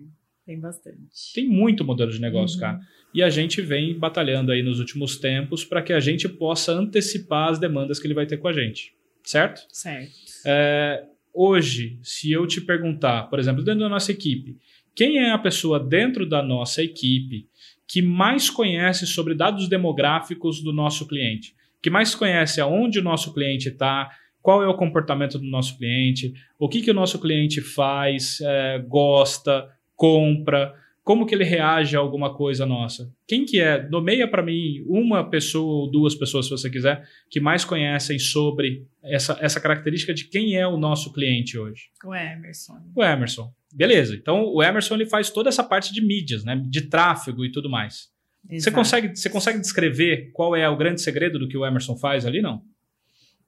[0.49, 0.97] tem bastante.
[1.35, 2.62] Tem muito modelo de negócio, Uhum.
[2.62, 2.79] cara.
[3.13, 7.49] E a gente vem batalhando aí nos últimos tempos para que a gente possa antecipar
[7.49, 8.91] as demandas que ele vai ter com a gente.
[9.23, 9.62] Certo?
[9.71, 10.12] Certo.
[10.45, 14.57] É, hoje, se eu te perguntar, por exemplo, dentro da nossa equipe,
[14.95, 17.47] quem é a pessoa dentro da nossa equipe
[17.88, 21.53] que mais conhece sobre dados demográficos do nosso cliente?
[21.79, 24.09] Que mais conhece aonde o nosso cliente está,
[24.41, 28.79] qual é o comportamento do nosso cliente, o que, que o nosso cliente faz, é,
[28.79, 29.67] gosta,
[29.99, 33.12] compra, como que ele reage a alguma coisa nossa?
[33.27, 33.88] Quem que é?
[33.89, 38.88] Nomeia para mim uma pessoa ou duas pessoas, se você quiser, que mais conhecem sobre
[39.03, 41.89] essa, essa característica de quem é o nosso cliente hoje.
[42.05, 42.79] O Emerson.
[42.95, 43.51] O Emerson.
[43.73, 44.15] Beleza.
[44.15, 46.55] Então, o Emerson ele faz toda essa parte de mídias, né?
[46.65, 48.09] de tráfego e tudo mais.
[48.47, 48.75] Você Exato.
[48.75, 52.41] consegue, você consegue descrever qual é o grande segredo do que o Emerson faz ali?
[52.41, 52.63] Não.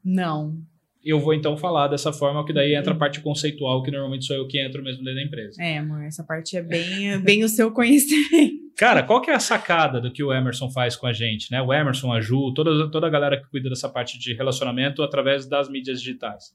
[0.03, 0.57] Não.
[1.03, 4.35] Eu vou então falar dessa forma, que daí entra a parte conceitual, que normalmente sou
[4.35, 5.61] eu que entro mesmo dentro da empresa.
[5.61, 8.61] É, amor, essa parte é bem, bem o seu conhecimento.
[8.77, 11.61] Cara, qual que é a sacada do que o Emerson faz com a gente, né?
[11.61, 15.45] O Emerson, a Ju, toda, toda a galera que cuida dessa parte de relacionamento através
[15.47, 16.53] das mídias digitais.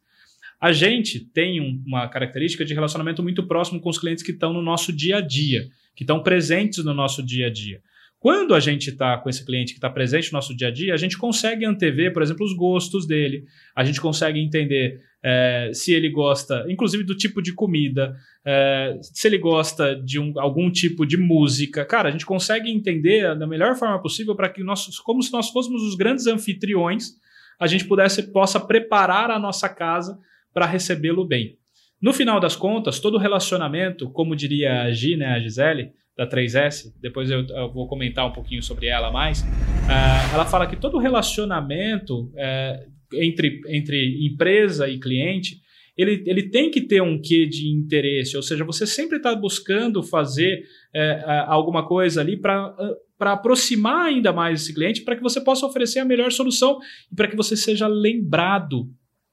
[0.60, 4.52] A gente tem um- uma característica de relacionamento muito próximo com os clientes que estão
[4.52, 7.80] no nosso dia a dia, que estão presentes no nosso dia a dia.
[8.18, 10.94] Quando a gente está com esse cliente que está presente no nosso dia a dia,
[10.94, 15.92] a gente consegue antever, por exemplo, os gostos dele, a gente consegue entender é, se
[15.92, 21.04] ele gosta, inclusive, do tipo de comida, é, se ele gosta de um, algum tipo
[21.04, 21.84] de música.
[21.84, 25.50] Cara, a gente consegue entender da melhor forma possível para que nós, como se nós
[25.50, 27.16] fôssemos os grandes anfitriões,
[27.58, 30.18] a gente pudesse, possa preparar a nossa casa
[30.54, 31.58] para recebê-lo bem.
[32.00, 36.92] No final das contas, todo relacionamento, como diria a Gi, né, a Gisele, da 3S,
[37.00, 39.42] depois eu, eu, vou comentar um pouquinho sobre ela mais.
[39.42, 45.60] Uh, ela fala que todo relacionamento uh, entre, entre empresa e cliente
[45.96, 50.02] ele, ele tem que ter um quê de interesse, ou seja, você sempre está buscando
[50.02, 52.74] fazer uh, alguma coisa ali para
[53.18, 56.78] para aproximar ainda mais esse cliente, para que você possa oferecer a melhor solução
[57.10, 58.90] e para que você seja lembrado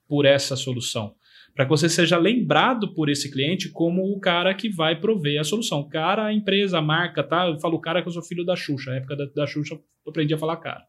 [0.08, 1.14] por essa solução
[1.56, 5.44] para que você seja lembrado por esse cliente como o cara que vai prover a
[5.44, 5.88] solução.
[5.88, 7.48] Cara, a empresa, a marca, tá?
[7.48, 10.10] Eu falo cara que eu sou filho da Xuxa, na época da, da Xuxa eu
[10.10, 10.84] aprendi a falar cara.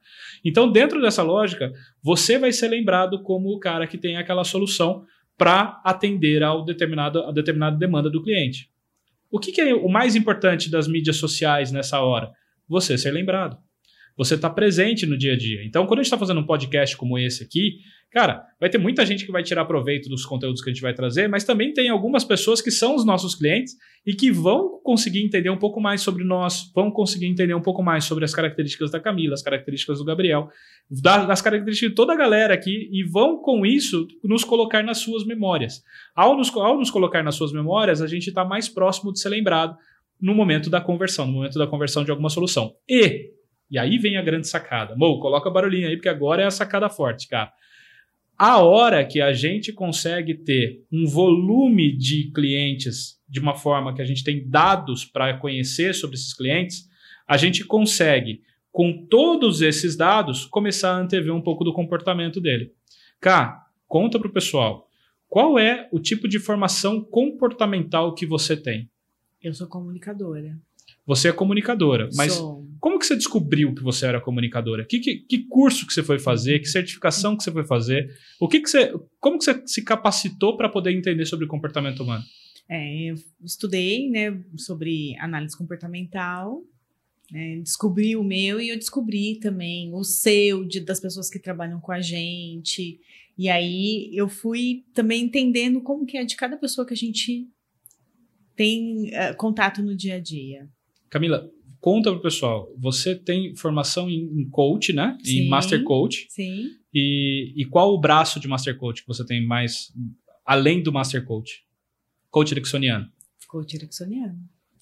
[0.44, 1.70] Então, dentro dessa lógica,
[2.02, 5.04] você vai ser lembrado como o cara que tem aquela solução
[5.36, 8.70] para atender ao determinado, a determinada demanda do cliente.
[9.30, 12.30] O que, que é o mais importante das mídias sociais nessa hora?
[12.68, 13.58] Você ser lembrado
[14.16, 15.64] você está presente no dia a dia.
[15.64, 17.78] Então, quando a gente está fazendo um podcast como esse aqui,
[18.10, 20.94] cara, vai ter muita gente que vai tirar proveito dos conteúdos que a gente vai
[20.94, 23.74] trazer, mas também tem algumas pessoas que são os nossos clientes
[24.06, 27.82] e que vão conseguir entender um pouco mais sobre nós, vão conseguir entender um pouco
[27.82, 30.48] mais sobre as características da Camila, as características do Gabriel,
[30.90, 35.24] das características de toda a galera aqui e vão, com isso, nos colocar nas suas
[35.26, 35.82] memórias.
[36.14, 39.30] Ao nos, ao nos colocar nas suas memórias, a gente está mais próximo de ser
[39.30, 39.76] lembrado
[40.20, 42.74] no momento da conversão, no momento da conversão de alguma solução.
[42.88, 43.34] E
[43.70, 44.94] e aí vem a grande sacada.
[44.96, 47.52] Mo, coloca barulhinho aí, porque agora é a sacada forte, cara.
[48.36, 54.02] A hora que a gente consegue ter um volume de clientes de uma forma que
[54.02, 56.88] a gente tem dados para conhecer sobre esses clientes,
[57.28, 58.42] a gente consegue,
[58.72, 62.72] com todos esses dados, começar a antever um pouco do comportamento dele.
[63.20, 64.88] Cá, conta para o pessoal.
[65.28, 68.90] Qual é o tipo de formação comportamental que você tem?
[69.40, 70.58] Eu sou comunicadora.
[71.06, 72.66] Você é comunicadora, mas Sou.
[72.80, 74.84] como que você descobriu que você era comunicadora?
[74.84, 76.60] Que, que, que, curso que você foi fazer?
[76.60, 78.08] Que certificação que você foi fazer?
[78.40, 82.02] O que, que você, como que você se capacitou para poder entender sobre o comportamento
[82.02, 82.24] humano?
[82.68, 86.62] É, eu estudei né, sobre análise comportamental,
[87.30, 91.80] né, descobri o meu e eu descobri também o seu, de, das pessoas que trabalham
[91.80, 92.98] com a gente.
[93.36, 97.46] E aí eu fui também entendendo como que é de cada pessoa que a gente
[98.56, 100.68] tem uh, contato no dia a dia.
[101.14, 101.48] Camila,
[101.80, 102.68] conta pro pessoal.
[102.76, 105.16] Você tem formação em coach, né?
[105.22, 106.26] Sim, em Master Coach.
[106.28, 106.64] Sim.
[106.92, 109.92] E, e qual o braço de Master Coach que você tem mais
[110.44, 111.64] além do Master Coach?
[112.32, 113.08] Coach ericksoniano.
[113.46, 114.40] Coach ericksoniano.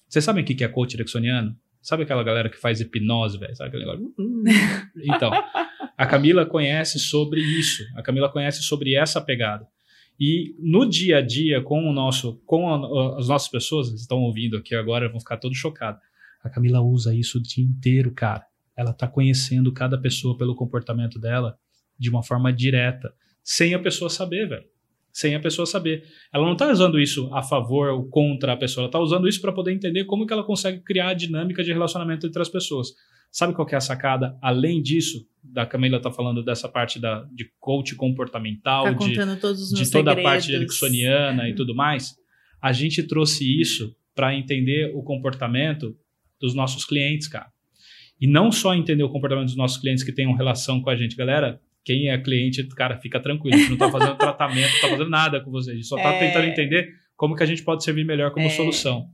[0.09, 1.55] Vocês sabem o que é coach ericksoniano?
[1.83, 3.55] Sabe aquela galera que faz hipnose, velho?
[3.55, 4.11] Sabe aquele negócio?
[5.05, 5.31] então,
[5.95, 7.83] a Camila conhece sobre isso.
[7.95, 9.67] A Camila conhece sobre essa pegada.
[10.19, 14.17] E no dia a dia, com o nosso, com a, as nossas pessoas, que estão
[14.21, 16.01] ouvindo aqui agora, vão ficar todos chocados.
[16.43, 18.45] A Camila usa isso o dia inteiro, cara.
[18.75, 21.57] Ela tá conhecendo cada pessoa pelo comportamento dela
[21.97, 24.65] de uma forma direta, sem a pessoa saber, velho.
[25.11, 26.03] Sem a pessoa saber.
[26.33, 29.39] Ela não tá usando isso a favor ou contra a pessoa, ela tá usando isso
[29.39, 32.89] para poder entender como que ela consegue criar a dinâmica de relacionamento entre as pessoas.
[33.31, 34.37] Sabe qual é a sacada?
[34.41, 39.15] Além disso, da Camila tá falando dessa parte da, de coach comportamental, tá de,
[39.73, 42.15] de toda a parte ericksoniana e tudo mais.
[42.61, 45.95] A gente trouxe isso para entender o comportamento
[46.39, 47.47] dos nossos clientes, cara.
[48.19, 51.15] E não só entender o comportamento dos nossos clientes que tenham relação com a gente.
[51.15, 53.55] Galera, quem é cliente, cara, fica tranquilo.
[53.55, 55.73] A gente não está fazendo tratamento, não está fazendo nada com vocês.
[55.73, 56.19] A gente só está é...
[56.19, 58.49] tentando entender como que a gente pode servir melhor como é...
[58.49, 59.09] solução.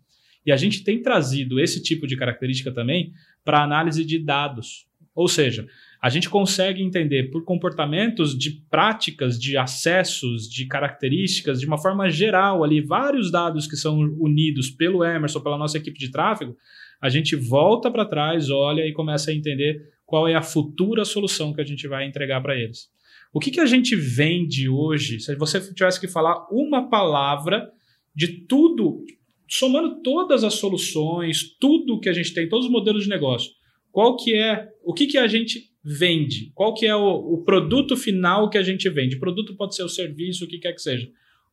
[0.46, 3.12] E a gente tem trazido esse tipo de característica também
[3.44, 4.88] para análise de dados.
[5.14, 5.68] Ou seja,
[6.02, 12.10] a gente consegue entender por comportamentos de práticas, de acessos, de características, de uma forma
[12.10, 16.56] geral ali, vários dados que são unidos pelo Emerson, pela nossa equipe de tráfego,
[17.02, 21.54] a gente volta para trás, olha e começa a entender qual é a futura solução
[21.54, 22.90] que a gente vai entregar para eles.
[23.32, 25.20] O que, que a gente vende hoje?
[25.20, 27.72] Se você tivesse que falar uma palavra
[28.16, 29.06] de tudo,
[29.48, 33.52] somando todas as soluções, tudo que a gente tem, todos os modelos de negócio,
[33.92, 36.52] qual que é, o que, que a gente vende?
[36.54, 39.20] Qual que é o, o produto final que a gente vende?
[39.20, 41.08] Produto pode ser o serviço, o que quer que seja.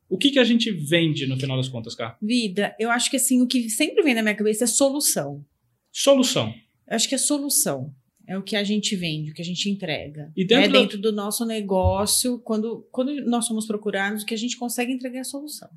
[0.09, 2.17] O que, que a gente vende no final das contas, cara?
[2.23, 5.45] Vida, eu acho que assim, o que sempre vem na minha cabeça é solução.
[5.93, 6.55] Solução.
[6.89, 7.93] Eu acho que é solução.
[8.29, 10.33] É o que a gente vende, o que a gente entrega.
[10.37, 10.81] E dentro, é do...
[10.81, 15.19] dentro do nosso negócio, quando, quando nós somos procurados, o que a gente consegue entregar
[15.19, 15.69] é a solução.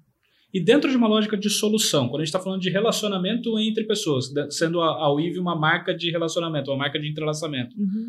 [0.52, 3.84] E dentro de uma lógica de solução, quando a gente está falando de relacionamento entre
[3.84, 8.08] pessoas, sendo a, a UIV uma marca de relacionamento, uma marca de entrelaçamento, uhum.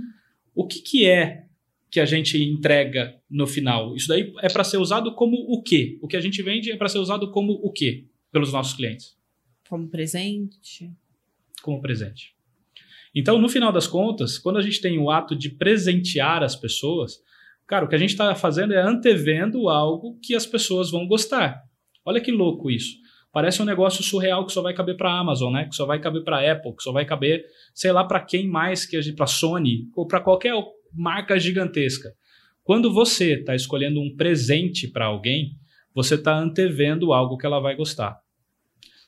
[0.54, 1.44] o que, que é
[1.90, 3.96] que a gente entrega no final?
[3.96, 5.98] Isso daí é para ser usado como o quê?
[6.00, 9.16] O que a gente vende é para ser usado como o quê pelos nossos clientes?
[9.68, 10.90] Como presente.
[11.62, 12.34] Como presente.
[13.14, 17.20] Então, no final das contas, quando a gente tem o ato de presentear as pessoas,
[17.66, 21.62] cara, o que a gente está fazendo é antevendo algo que as pessoas vão gostar.
[22.04, 22.96] Olha que louco isso.
[23.32, 25.66] Parece um negócio surreal que só vai caber para a Amazon, né?
[25.66, 28.48] Que só vai caber para a Apple, que só vai caber, sei lá, para quem
[28.48, 30.52] mais que para Sony ou para qualquer
[30.92, 32.14] marca gigantesca.
[32.62, 35.56] Quando você está escolhendo um presente para alguém,
[35.94, 38.18] você está antevendo algo que ela vai gostar.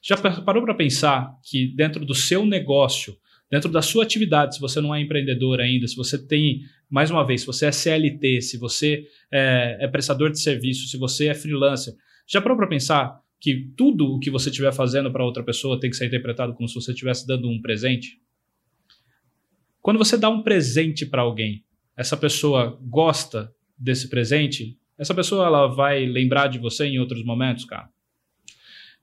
[0.03, 3.17] Já parou para pensar que dentro do seu negócio,
[3.49, 7.25] dentro da sua atividade, se você não é empreendedor ainda, se você tem, mais uma
[7.25, 11.35] vez, se você é CLT, se você é, é prestador de serviço, se você é
[11.35, 11.95] freelancer,
[12.27, 15.91] já parou para pensar que tudo o que você estiver fazendo para outra pessoa tem
[15.91, 18.21] que ser interpretado como se você estivesse dando um presente?
[19.81, 21.65] Quando você dá um presente para alguém,
[22.03, 27.65] essa pessoa gosta desse presente, essa pessoa ela vai lembrar de você em outros momentos,
[27.65, 27.89] cara.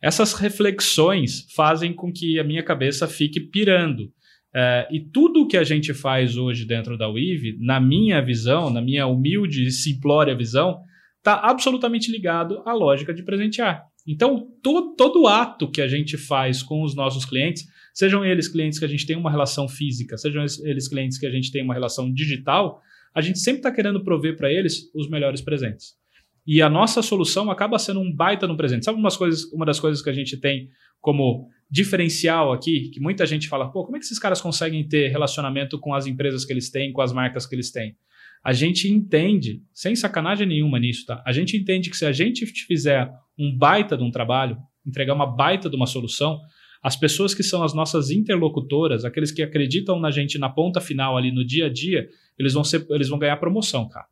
[0.02, 4.12] Essas reflexões fazem com que a minha cabeça fique pirando.
[4.54, 8.82] É, e tudo que a gente faz hoje dentro da Weave, na minha visão, na
[8.82, 10.82] minha humilde e simplória visão,
[11.20, 13.86] está absolutamente ligado à lógica de presentear.
[14.06, 18.80] Então, todo, todo ato que a gente faz com os nossos clientes, sejam eles clientes
[18.80, 21.74] que a gente tem uma relação física, sejam eles clientes que a gente tem uma
[21.74, 22.82] relação digital,
[23.14, 25.98] a gente sempre está querendo prover para eles os melhores presentes.
[26.46, 28.86] E a nossa solução acaba sendo um baita no presente.
[28.86, 30.68] Sabe umas coisas, uma das coisas que a gente tem
[31.00, 35.10] como diferencial aqui, que muita gente fala, pô, como é que esses caras conseguem ter
[35.10, 37.96] relacionamento com as empresas que eles têm, com as marcas que eles têm?
[38.44, 41.22] A gente entende, sem sacanagem nenhuma nisso, tá?
[41.26, 45.28] A gente entende que se a gente fizer um baita de um trabalho, entregar uma
[45.28, 46.40] baita de uma solução,
[46.82, 51.18] as pessoas que são as nossas interlocutoras, aqueles que acreditam na gente na ponta final
[51.18, 54.08] ali no dia a dia, eles vão ser, eles vão ganhar promoção, cara.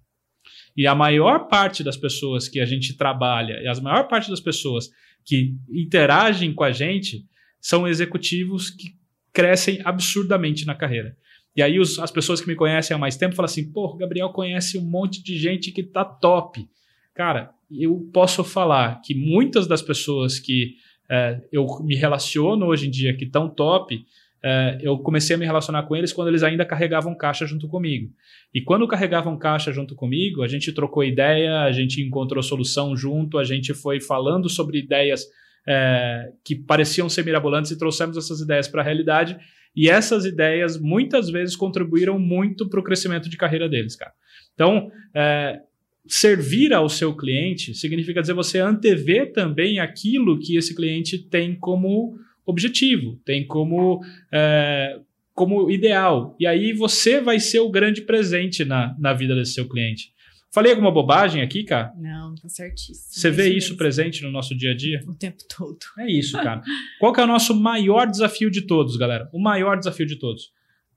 [0.75, 4.41] E a maior parte das pessoas que a gente trabalha, e a maior parte das
[4.41, 4.89] pessoas
[5.25, 7.25] que interagem com a gente
[7.60, 8.95] são executivos que
[9.34, 11.15] crescem absurdamente na carreira.
[11.56, 14.30] E aí os, as pessoas que me conhecem há mais tempo falam assim, pô, Gabriel
[14.30, 16.67] conhece um monte de gente que tá top.
[17.15, 20.75] Cara, eu posso falar que muitas das pessoas que
[21.10, 24.04] é, eu me relaciono hoje em dia que estão top,
[24.43, 28.12] é, eu comecei a me relacionar com eles quando eles ainda carregavam caixa junto comigo.
[28.54, 33.38] E quando carregavam caixa junto comigo, a gente trocou ideia, a gente encontrou solução junto,
[33.38, 35.26] a gente foi falando sobre ideias
[35.67, 39.38] é, que pareciam ser mirabolantes e trouxemos essas ideias para a realidade.
[39.76, 44.13] E essas ideias muitas vezes contribuíram muito para o crescimento de carreira deles, cara.
[44.54, 45.60] Então, é,
[46.08, 52.17] servir ao seu cliente significa dizer você antever também aquilo que esse cliente tem como
[52.46, 54.00] objetivo, tem como,
[54.32, 55.00] é,
[55.34, 56.36] como ideal.
[56.39, 60.12] E aí você vai ser o grande presente na, na vida desse seu cliente.
[60.54, 61.91] Falei alguma bobagem aqui, cara?
[61.98, 63.12] Não, tá certíssimo.
[63.12, 65.02] Você vê isso presente no nosso dia a dia?
[65.06, 65.78] O tempo todo.
[66.00, 66.62] É isso, cara.
[67.00, 69.30] Qual que é o nosso maior desafio de todos, galera?
[69.34, 70.52] O maior desafio de todos.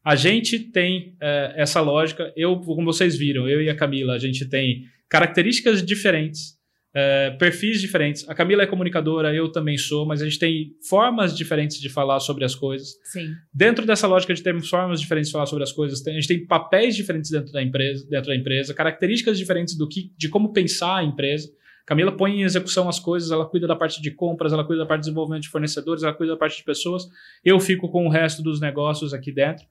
[0.05, 4.19] A gente tem é, essa lógica, eu, como vocês viram, eu e a Camila, a
[4.19, 6.61] gente tem características diferentes
[6.93, 8.29] é, perfis diferentes.
[8.29, 12.19] A Camila é comunicadora, eu também sou, mas a gente tem formas diferentes de falar
[12.21, 12.95] sobre as coisas.
[13.05, 13.33] Sim.
[13.53, 16.47] Dentro dessa lógica de termos formas diferentes de falar sobre as coisas, a gente tem
[16.47, 20.97] papéis diferentes dentro da empresa, dentro da empresa, características diferentes do que, de como pensar
[20.97, 21.49] a empresa.
[21.87, 24.87] Camila põe em execução as coisas, ela cuida da parte de compras, ela cuida da
[24.87, 27.05] parte de desenvolvimento de fornecedores, ela cuida da parte de pessoas.
[27.45, 29.65] Eu fico com o resto dos negócios aqui dentro.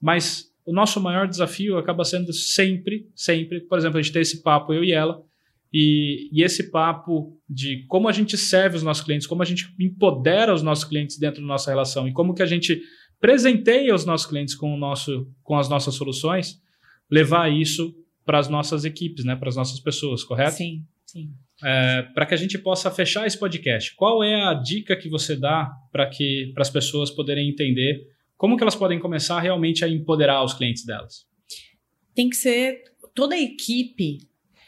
[0.00, 4.42] Mas o nosso maior desafio acaba sendo sempre, sempre, por exemplo, a gente ter esse
[4.42, 5.22] papo, eu e ela,
[5.72, 9.74] e, e, esse papo de como a gente serve os nossos clientes, como a gente
[9.78, 12.80] empodera os nossos clientes dentro da nossa relação e como que a gente
[13.20, 16.60] presenteia os nossos clientes com, o nosso, com as nossas soluções,
[17.10, 17.92] levar isso
[18.24, 20.56] para as nossas equipes, né, para as nossas pessoas, correto?
[20.56, 21.32] Sim, sim.
[21.62, 25.34] É, para que a gente possa fechar esse podcast, qual é a dica que você
[25.34, 29.88] dá para que para as pessoas poderem entender como que elas podem começar realmente a
[29.88, 31.26] empoderar os clientes delas?
[32.14, 32.82] Tem que ser
[33.14, 34.18] toda a equipe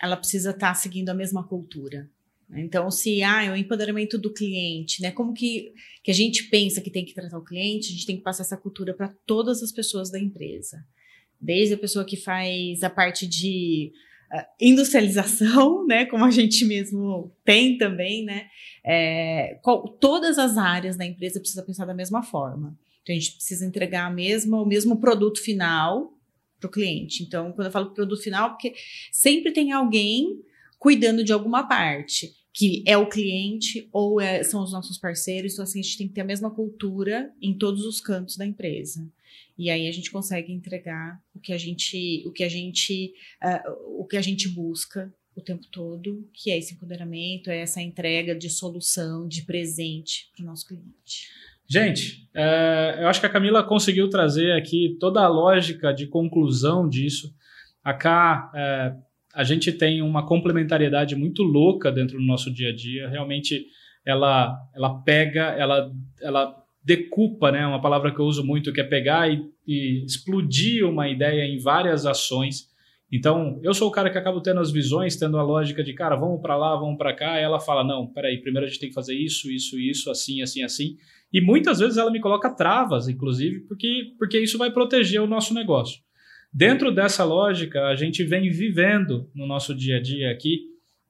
[0.00, 2.09] ela precisa estar tá seguindo a mesma cultura.
[2.55, 5.11] Então, se ah, é o empoderamento do cliente, né?
[5.11, 8.16] Como que, que a gente pensa que tem que tratar o cliente, a gente tem
[8.16, 10.85] que passar essa cultura para todas as pessoas da empresa.
[11.40, 13.92] Desde a pessoa que faz a parte de
[14.33, 16.07] uh, industrialização, né?
[16.07, 18.46] Como a gente mesmo tem também, né?
[18.85, 22.78] É, qual, todas as áreas da empresa precisa pensar da mesma forma.
[23.07, 26.12] Então, a gente precisa entregar a mesma, o mesmo produto final
[26.59, 27.22] para o cliente.
[27.22, 28.74] Então, quando eu falo produto final, porque
[29.12, 30.42] sempre tem alguém
[30.76, 32.34] cuidando de alguma parte.
[32.52, 35.52] que é o cliente ou é, são os nossos parceiros.
[35.52, 38.46] Então, assim, a gente tem que ter a mesma cultura em todos os cantos da
[38.46, 39.07] empresa.
[39.57, 43.12] E aí a gente consegue entregar o que a gente, o que a gente,
[43.44, 47.80] uh, o que a gente busca o tempo todo, que é esse empoderamento, é essa
[47.82, 51.28] entrega de solução, de presente para o nosso cliente.
[51.68, 56.88] Gente, é, eu acho que a Camila conseguiu trazer aqui toda a lógica de conclusão
[56.88, 57.34] disso.
[57.82, 58.94] A Cá, é,
[59.34, 63.08] a gente tem uma complementariedade muito louca dentro do nosso dia a dia.
[63.08, 63.66] Realmente,
[64.04, 65.90] ela, ela pega, ela,
[66.22, 66.54] ela
[66.84, 67.66] decupa, né?
[67.66, 71.58] Uma palavra que eu uso muito, que é pegar e, e explodir uma ideia em
[71.58, 72.68] várias ações.
[73.11, 76.16] Então, eu sou o cara que acaba tendo as visões, tendo a lógica de, cara,
[76.16, 77.40] vamos para lá, vamos para cá.
[77.40, 80.42] E ela fala, não, peraí, primeiro a gente tem que fazer isso, isso, isso, assim,
[80.42, 80.96] assim, assim.
[81.32, 85.54] E muitas vezes ela me coloca travas, inclusive, porque, porque isso vai proteger o nosso
[85.54, 86.00] negócio.
[86.52, 90.62] Dentro dessa lógica, a gente vem vivendo no nosso dia a dia aqui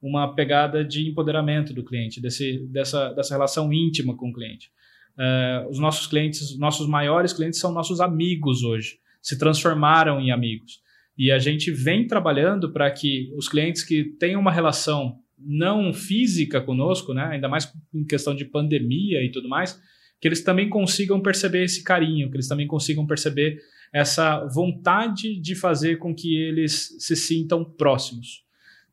[0.03, 4.71] uma pegada de empoderamento do cliente, desse, dessa, dessa relação íntima com o cliente.
[5.17, 10.81] Uh, os nossos clientes, nossos maiores clientes são nossos amigos hoje, se transformaram em amigos.
[11.17, 16.61] E a gente vem trabalhando para que os clientes que têm uma relação não física
[16.61, 19.81] conosco, né, ainda mais em questão de pandemia e tudo mais,
[20.21, 23.59] que eles também consigam perceber esse carinho, que eles também consigam perceber
[23.93, 28.45] essa vontade de fazer com que eles se sintam próximos.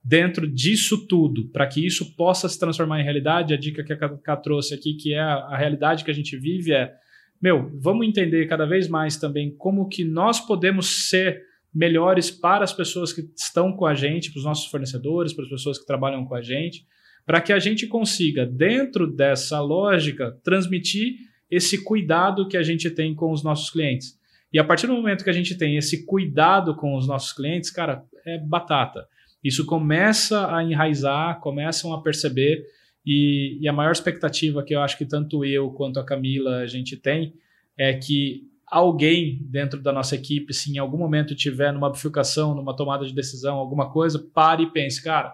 [0.03, 3.97] Dentro disso tudo, para que isso possa se transformar em realidade, a dica que a
[3.97, 6.93] Ká trouxe aqui, que é a realidade que a gente vive, é:
[7.41, 11.41] meu, vamos entender cada vez mais também como que nós podemos ser
[11.73, 15.49] melhores para as pessoas que estão com a gente, para os nossos fornecedores, para as
[15.49, 16.85] pessoas que trabalham com a gente,
[17.25, 21.15] para que a gente consiga, dentro dessa lógica, transmitir
[21.49, 24.19] esse cuidado que a gente tem com os nossos clientes.
[24.51, 27.71] E a partir do momento que a gente tem esse cuidado com os nossos clientes,
[27.71, 29.07] cara, é batata.
[29.43, 32.63] Isso começa a enraizar, começam a perceber,
[33.05, 36.67] e, e a maior expectativa que eu acho que tanto eu quanto a Camila a
[36.67, 37.33] gente tem
[37.77, 38.47] é que
[38.77, 43.13] alguém dentro da nossa equipe, se em algum momento tiver numa bifurcação, numa tomada de
[43.13, 45.33] decisão, alguma coisa, pare e pense, cara,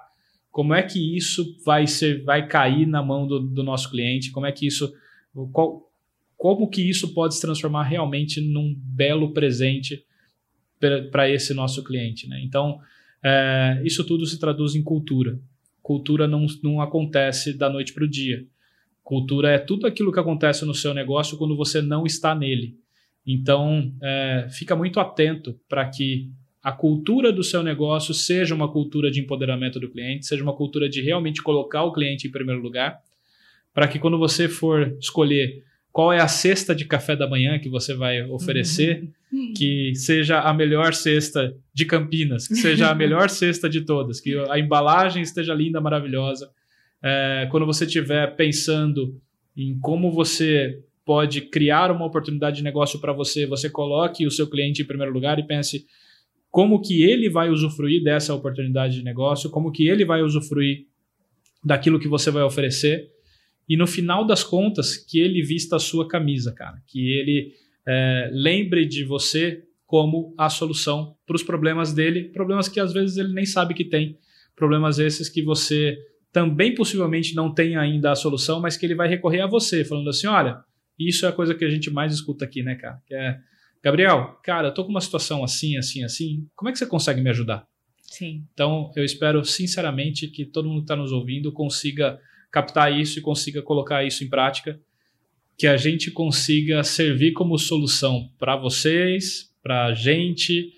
[0.51, 4.31] como é que isso vai ser, vai cair na mão do, do nosso cliente?
[4.31, 4.91] Como é que isso,
[5.53, 5.89] qual,
[6.35, 10.03] como que isso pode se transformar realmente num belo presente
[11.11, 12.27] para esse nosso cliente?
[12.27, 12.41] Né?
[12.43, 12.79] Então,
[13.23, 15.39] é, isso tudo se traduz em cultura.
[15.81, 18.45] Cultura não, não acontece da noite para o dia.
[19.01, 22.77] Cultura é tudo aquilo que acontece no seu negócio quando você não está nele.
[23.25, 26.29] Então, é, fica muito atento para que
[26.61, 30.89] a cultura do seu negócio seja uma cultura de empoderamento do cliente, seja uma cultura
[30.89, 32.99] de realmente colocar o cliente em primeiro lugar,
[33.73, 37.69] para que quando você for escolher qual é a cesta de café da manhã que
[37.69, 39.53] você vai oferecer, uhum.
[39.55, 44.37] que seja a melhor cesta de Campinas, que seja a melhor cesta de todas, que
[44.49, 46.51] a embalagem esteja linda, maravilhosa.
[47.01, 49.19] É, quando você estiver pensando
[49.55, 50.79] em como você
[51.09, 55.11] pode criar uma oportunidade de negócio para você, você coloque o seu cliente em primeiro
[55.11, 55.83] lugar e pense
[56.51, 60.85] como que ele vai usufruir dessa oportunidade de negócio, como que ele vai usufruir
[61.65, 63.07] daquilo que você vai oferecer.
[63.67, 67.53] E no final das contas que ele vista a sua camisa, cara, que ele
[67.87, 73.17] é, lembre de você como a solução para os problemas dele, problemas que às vezes
[73.17, 74.15] ele nem sabe que tem,
[74.55, 75.97] problemas esses que você
[76.31, 80.11] também possivelmente não tem ainda a solução, mas que ele vai recorrer a você, falando
[80.11, 80.68] assim, olha,
[81.07, 83.39] isso é a coisa que a gente mais escuta aqui, né, cara, que é
[83.81, 86.47] Gabriel, cara, eu tô com uma situação assim, assim, assim.
[86.55, 87.65] Como é que você consegue me ajudar?
[88.01, 88.45] Sim.
[88.53, 92.19] Então, eu espero sinceramente que todo mundo que está nos ouvindo consiga
[92.51, 94.79] captar isso e consiga colocar isso em prática,
[95.57, 100.73] que a gente consiga servir como solução para vocês, para a gente,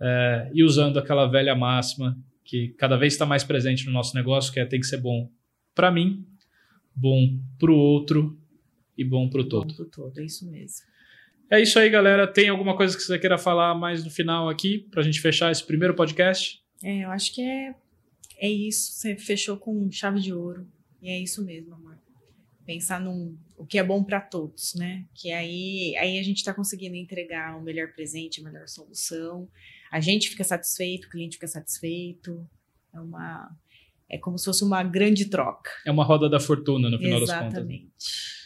[0.00, 4.52] é, e usando aquela velha máxima que cada vez está mais presente no nosso negócio,
[4.52, 5.30] que é tem que ser bom
[5.74, 6.26] para mim,
[6.96, 8.39] bom para o outro
[9.00, 9.68] e bom para o todo.
[9.68, 10.86] Bom pro todo, é isso mesmo.
[11.50, 12.26] É isso aí, galera.
[12.26, 15.50] Tem alguma coisa que você queira falar mais no final aqui, para a gente fechar
[15.50, 16.62] esse primeiro podcast?
[16.84, 17.74] É, eu acho que é,
[18.36, 18.92] é isso.
[18.92, 20.66] Você fechou com chave de ouro.
[21.00, 21.98] E é isso mesmo, amor.
[22.66, 25.06] Pensar num o que é bom para todos, né?
[25.14, 29.48] Que aí, aí a gente está conseguindo entregar o melhor presente, a melhor solução.
[29.90, 32.46] A gente fica satisfeito, o cliente fica satisfeito.
[32.94, 33.50] É uma
[34.10, 35.70] é como se fosse uma grande troca.
[35.86, 37.54] É uma roda da fortuna no final Exatamente.
[37.54, 37.70] das contas.
[37.70, 37.90] Exatamente.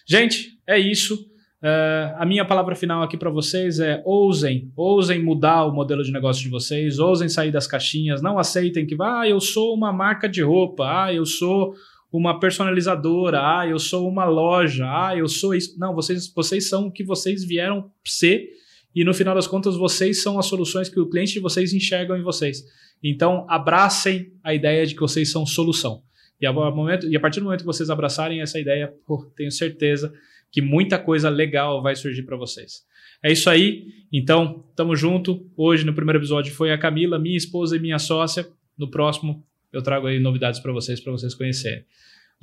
[0.07, 1.15] Gente, é isso.
[1.63, 6.13] Uh, a minha palavra final aqui para vocês é ousem, ousem mudar o modelo de
[6.13, 10.29] negócio de vocês, ousem sair das caixinhas, não aceitem que, ah, eu sou uma marca
[10.29, 11.75] de roupa, ah, eu sou
[12.13, 15.79] uma personalizadora, ah, eu sou uma loja, ah, eu sou isso.
[15.79, 18.51] Não, vocês, vocês são o que vocês vieram ser
[18.95, 22.17] e no final das contas vocês são as soluções que o cliente de vocês enxergam
[22.17, 22.63] em vocês.
[23.03, 26.03] Então, abracem a ideia de que vocês são solução.
[26.45, 29.51] E a, momento, e a partir do momento que vocês abraçarem essa ideia, pô, tenho
[29.51, 30.13] certeza
[30.53, 32.85] que muita coisa legal vai surgir para vocês.
[33.23, 33.87] É isso aí.
[34.13, 35.51] Então, tamo junto.
[35.57, 38.47] Hoje, no primeiro episódio, foi a Camila, minha esposa e minha sócia.
[38.77, 39.43] No próximo,
[39.73, 41.83] eu trago aí novidades para vocês, para vocês conhecerem.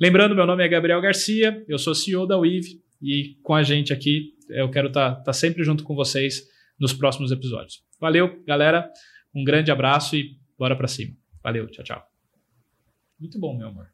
[0.00, 3.92] Lembrando, meu nome é Gabriel Garcia, eu sou CEO da WIV e com a gente
[3.92, 6.42] aqui, eu quero estar tá, tá sempre junto com vocês
[6.76, 7.84] nos próximos episódios.
[8.00, 8.90] Valeu, galera.
[9.32, 11.14] Um grande abraço e bora para cima.
[11.40, 12.12] Valeu, tchau, tchau.
[13.22, 13.91] Muito bom, meu amor.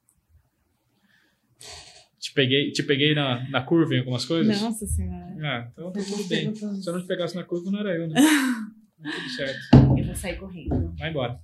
[2.19, 4.61] Te peguei, te peguei na, na curva em algumas coisas?
[4.61, 5.37] Nossa senhora.
[5.41, 6.55] Ah, então tá tudo bem.
[6.55, 8.15] Se eu não te pegasse na curva, não era eu, né?
[9.01, 9.59] tudo certo.
[9.97, 10.95] Eu vou sair correndo.
[10.99, 11.39] Vai embora.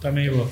[0.00, 0.48] Também vou.